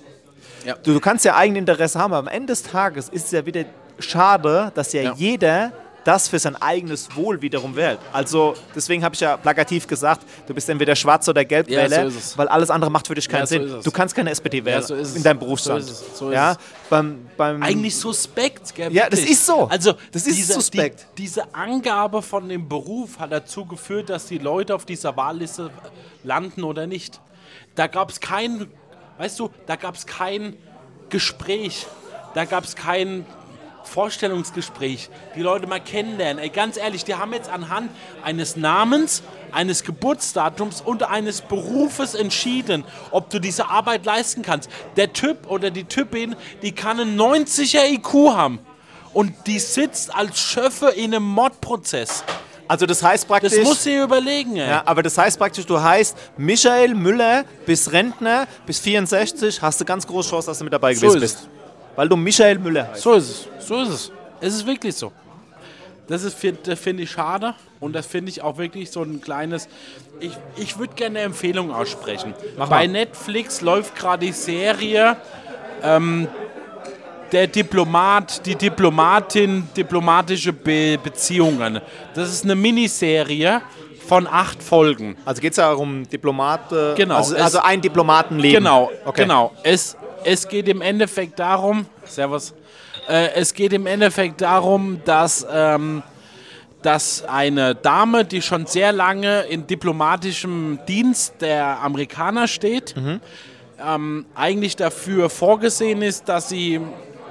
[0.66, 0.76] Ja.
[0.76, 3.66] Du, du kannst ja Eigeninteresse haben, aber am Ende des Tages ist es ja wieder
[4.00, 5.14] schade, dass ja, Ja.
[5.16, 5.72] jeder
[6.04, 7.98] das für sein eigenes Wohl wiederum wählt.
[8.14, 12.18] Also deswegen habe ich ja plakativ gesagt, du bist entweder Schwarz- oder Gelbwähler, Ja, so
[12.20, 13.64] ist weil alles andere macht für dich keinen Ja, so Sinn.
[13.66, 13.84] ist es.
[13.86, 15.16] Du kannst keine SPD wählen so ist es.
[15.16, 15.84] in deinem Berufsstand.
[15.84, 16.18] So ist.
[16.18, 16.56] So ist ja,
[16.92, 18.94] beim, beim Eigentlich suspekt, gell?
[18.94, 19.64] Ja, das ist so.
[19.68, 21.08] Also, Das ist diese, suspekt.
[21.18, 25.72] Die, diese Angabe von dem Beruf hat dazu geführt, dass die Leute auf dieser Wahlliste
[26.24, 27.20] landen oder nicht.
[27.74, 28.68] Da gab es kein,
[29.18, 30.56] weißt du, da gab es kein
[31.10, 31.86] Gespräch,
[32.34, 33.26] da gab es kein
[33.86, 36.44] Vorstellungsgespräch, die Leute mal kennenlernen.
[36.44, 37.92] Ey, ganz ehrlich, die haben jetzt anhand
[38.24, 44.70] eines Namens, eines Geburtsdatums und eines Berufes entschieden, ob du diese Arbeit leisten kannst.
[44.98, 48.60] Der Typ oder die Typin, die kann einen 90er IQ haben
[49.14, 52.24] und die sitzt als Schöffe in einem Mordprozess.
[52.68, 53.54] Also das heißt praktisch.
[53.54, 54.68] Das muss sie überlegen, ey.
[54.70, 59.86] ja, aber das heißt praktisch, du heißt Michael Müller, bist Rentner, bis 64, hast du
[59.86, 61.50] ganz große Chance, dass du mit dabei gewesen ist bist.
[61.96, 63.02] Weil du Michael Müller heißt.
[63.02, 63.68] So ist es.
[63.68, 64.12] So ist es.
[64.42, 65.12] Es ist wirklich so.
[66.08, 69.68] Das ist das finde ich schade und das finde ich auch wirklich so ein kleines.
[70.20, 72.34] Ich, ich würde gerne eine Empfehlung aussprechen.
[72.58, 72.88] Bei mal.
[72.88, 75.18] Netflix läuft gerade die Serie
[75.82, 76.28] ähm,
[77.32, 81.82] Der Diplomat, die Diplomatin, diplomatische Be Beziehungen.
[82.14, 83.62] Das ist eine Miniserie
[84.08, 85.18] von acht Folgen.
[85.26, 86.94] Also geht es ja um Diplomate.
[86.96, 88.60] Genau, Also, es- also ein Diplomatenleben.
[88.64, 89.24] Genau, Okay.
[89.24, 89.52] genau.
[89.64, 92.54] Es, es geht im Endeffekt darum, Servus,
[93.10, 96.04] äh, es geht im Endeffekt darum, dass, ähm,
[96.84, 102.94] dass eine Dame, die schon sehr lange in diplomatischem Dienst der Amerikaner steht,
[103.84, 106.80] ähm, eigentlich dafür vorgesehen ist, dass sie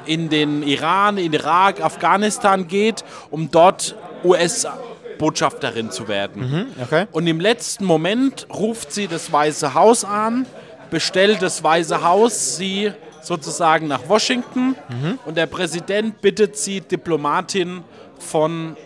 [0.07, 6.75] in den Iran, in Irak, Afghanistan geht, um dort US-Botschafterin zu werden.
[6.83, 7.07] Okay.
[7.13, 10.47] Und im letzten Moment ruft sie das Weiße Haus an,
[10.91, 12.93] bestellt das Weiße Haus sie
[13.23, 14.77] sozusagen nach Washington
[15.25, 17.83] und der Präsident bittet sie, Diplomatin
[18.19, 18.77] von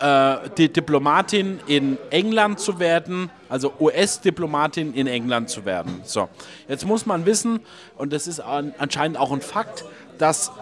[0.00, 6.00] äh, die Diplomatin in England zu werden, also US-Diplomatin in England zu werden.
[6.04, 6.28] So,
[6.68, 7.60] jetzt muss man wissen,
[7.96, 9.84] und das ist an, anscheinend auch ein Fakt,
[10.20, 10.52] dass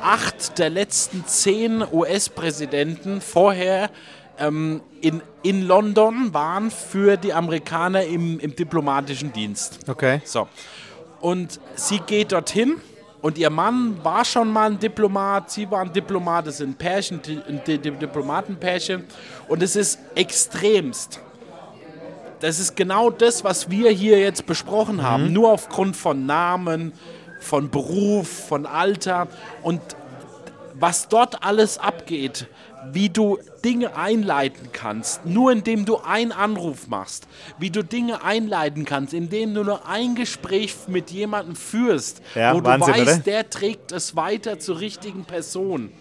[0.00, 3.90] acht der letzten zehn US-Präsidenten vorher
[4.38, 9.78] ähm, in, in London waren für die Amerikaner im, im diplomatischen Dienst.
[9.88, 10.20] Okay.
[10.24, 10.48] So.
[11.20, 12.76] Und sie geht dorthin
[13.22, 17.20] und ihr Mann war schon mal ein Diplomat, sie war ein Diplomat, das sind Pärchen,
[17.48, 19.04] ein Di- Di- Diplomatenpärchen.
[19.48, 21.20] Und es ist extremst.
[22.40, 25.32] Das ist genau das, was wir hier jetzt besprochen haben.
[25.32, 26.92] Nur aufgrund von Namen,
[27.44, 29.28] von Beruf, von Alter
[29.62, 29.80] und
[30.74, 32.48] was dort alles abgeht,
[32.92, 37.26] wie du Dinge einleiten kannst, nur indem du einen Anruf machst,
[37.58, 42.60] wie du Dinge einleiten kannst, indem du nur ein Gespräch mit jemandem führst, Ja, wo
[42.60, 43.16] du Wahnsinn, weißt, oder?
[43.18, 45.92] der trägt es weiter zur richtigen Person.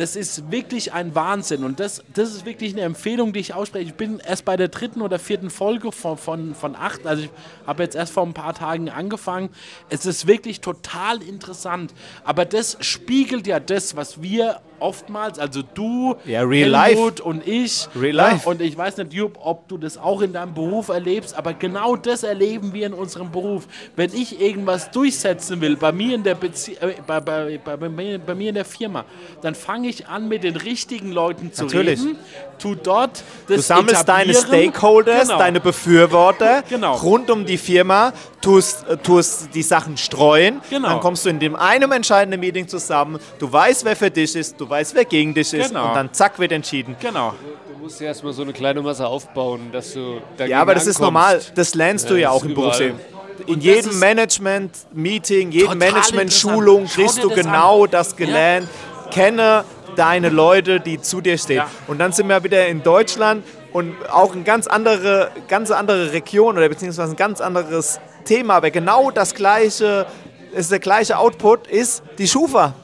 [0.00, 3.84] Das ist wirklich ein Wahnsinn und das, das ist wirklich eine Empfehlung, die ich ausspreche.
[3.84, 7.30] Ich bin erst bei der dritten oder vierten Folge von, von, von acht, also ich
[7.66, 9.50] habe jetzt erst vor ein paar Tagen angefangen.
[9.90, 11.92] Es ist wirklich total interessant,
[12.24, 17.88] aber das spiegelt ja das, was wir oftmals, also du, Ja, real Helmut und ich,
[17.94, 18.48] Real ja, life.
[18.48, 21.96] und ich weiß nicht, Jupp, ob du das auch in deinem Beruf erlebst, aber genau
[21.96, 23.66] das erleben wir in unserem Beruf.
[23.96, 27.88] Wenn ich irgendwas durchsetzen will, bei mir in der Bezie äh, bei, bei, bei, bei,
[28.34, 29.04] mir, in der Firma,
[29.42, 32.00] dann fange ich an, mit den richtigen Leuten zu Natürlich.
[32.00, 32.16] reden,
[32.58, 34.34] tu dort das Du sammelst deine.
[34.34, 35.38] Stakeholders, Genau.
[35.38, 36.94] deine Befürworter Genau.
[36.96, 40.60] rund um die Firma, tust, äh, tust die Sachen streuen.
[40.70, 40.88] Genau.
[40.88, 43.18] Dann kommst du in dem einem entscheidenden Meeting zusammen.
[43.38, 45.68] Du weißt, wer für dich ist, du weißt, wer gegen dich ist.
[45.68, 45.88] Genau.
[45.88, 46.96] Und dann zack, wird entschieden.
[47.00, 47.34] Genau.
[47.72, 50.86] Du musst ja erstmal so eine kleine Masse aufbauen, dass du dagegen Ja, aber das
[50.86, 51.00] ist ankommst.
[51.00, 51.40] normal.
[51.54, 52.54] Das lernst du Ja, ja auch ist im.
[52.54, 53.00] Berufsleben.
[53.46, 57.90] In das jedem ist Management-Meeting, jedem Management-Schulung kriegst du das genau an.
[57.90, 58.16] das Ja.
[58.26, 58.68] gelernt.
[59.10, 59.64] Kenne
[59.96, 61.56] deine Leute, die zu dir stehen.
[61.56, 61.70] Ja.
[61.88, 66.56] Und dann sind wir wieder in Deutschland und auch eine ganz andere, ganz andere Region
[66.56, 70.06] oder beziehungsweise ein ganz anderes Thema, aber genau das gleiche,
[70.52, 72.74] ist der gleiche Output, ist die Schufa.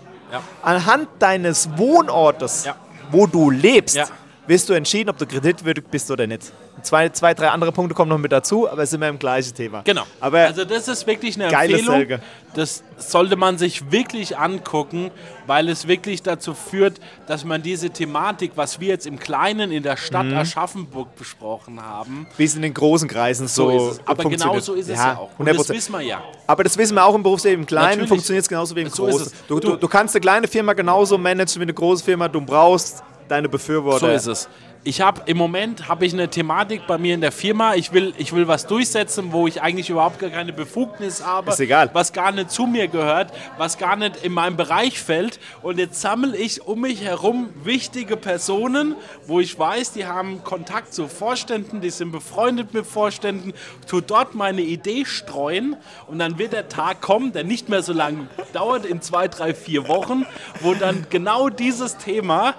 [0.62, 2.68] Anhand deines Wohnortes,
[3.10, 4.00] wo du lebst.
[4.46, 6.52] Wirst du entschieden, ob du kreditwürdig bist oder nicht.
[6.82, 9.54] Zwei, zwei, drei andere Punkte kommen noch mit dazu, aber es sind wir im gleichen
[9.54, 9.82] Thema.
[9.82, 10.02] Genau.
[10.20, 11.96] Aber also das ist wirklich eine Geile Empfehlung.
[11.96, 12.20] Selge.
[12.54, 15.10] Das sollte man sich wirklich angucken,
[15.46, 19.82] weil es wirklich dazu führt, dass man diese Thematik, was wir jetzt im Kleinen in
[19.82, 20.36] der Stadt Mhm.
[20.36, 23.98] Aschaffenburg besprochen haben, wie es in den großen Kreisen so, so.
[24.04, 25.30] Aber genau so ist es ja, auch.
[25.38, 25.56] Und 100%.
[25.58, 26.22] das wissen wir ja.
[26.46, 27.62] Aber das wissen wir auch im Berufsleben.
[27.62, 29.32] Im Kleinen funktioniert es genauso wie im So Großen.
[29.48, 32.28] du, Du- du kannst eine kleine Firma genauso managen wie eine große Firma.
[32.28, 34.06] Du brauchst deine Befürworter.
[34.06, 34.48] So ist es.
[34.86, 37.74] Ich habe im Moment habe ich eine Thematik bei mir in der Firma.
[37.74, 41.50] Ich will, ich will was durchsetzen, wo ich eigentlich überhaupt gar keine Befugnis habe.
[41.50, 41.90] Ist egal.
[41.92, 45.40] Was gar nicht zu mir gehört, was gar nicht in meinen Bereich fällt.
[45.60, 48.94] Und jetzt sammle ich um mich herum wichtige Personen,
[49.26, 53.54] wo ich weiß, die haben Kontakt zu Vorständen, die sind befreundet mit Vorständen,
[53.88, 55.74] tu dort meine Idee streuen
[56.06, 59.52] und dann wird der Tag kommen, der nicht mehr so lange dauert, in zwei, drei,
[59.52, 60.24] vier Wochen,
[60.60, 62.54] wo dann genau dieses Thema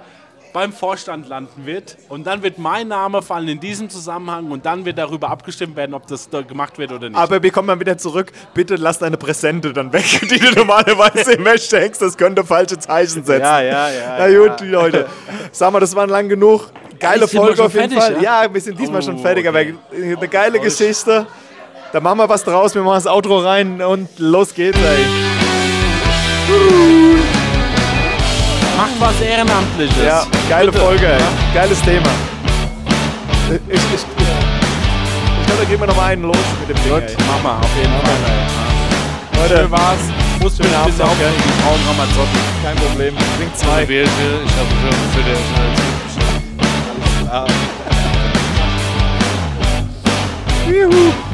[0.58, 4.86] beim Vorstand landen wird und dann wird mein Name fallen in diesem Zusammenhang und dann
[4.86, 7.16] wird darüber abgestimmt werden, ob das da gemacht wird oder nicht.
[7.20, 8.32] Aber wir kommen mal wieder zurück.
[8.56, 12.02] Bitte lass deine Präsente dann weg, die du normalerweise im Mesh hängst.
[12.02, 13.40] Das könnte falsche Zeichen setzen.
[13.44, 15.06] Ja, ja, ja, Na gut, Leute.
[15.52, 16.72] Sag mal, das war lang genug.
[17.00, 18.24] Geile wir Folge schon auf jeden fertig, Fall.
[18.24, 18.44] ja?
[18.46, 19.76] Ja, wir sind diesmal schon Oh, fertig, aber okay.
[19.94, 21.28] eine geile Geschichte.
[21.94, 22.74] Da machen wir was draus.
[22.74, 25.06] Wir machen das Outro rein und los geht's, ey.
[28.78, 30.06] Macht was Ehrenamtliches.
[30.06, 30.84] Ja, geile Bitte.
[30.84, 31.20] Folge, ey.
[31.54, 32.10] Geiles Thema.
[33.50, 36.94] Ich, ich, ich, ich glaube, da gehen wir noch mal einen los mit dem Ding,
[36.94, 39.42] Gut, machen wir auf jeden Fall.
[39.42, 40.00] Leute, Schön war's.
[40.42, 41.34] Muss Schönen Abend noch, aufregen.
[41.38, 42.40] Die Frauen Ramazzotti.
[42.64, 43.16] kein Problem.
[43.38, 43.82] Trink zwei.
[43.82, 45.42] Ich habe schon für den
[50.68, 51.27] Juhu.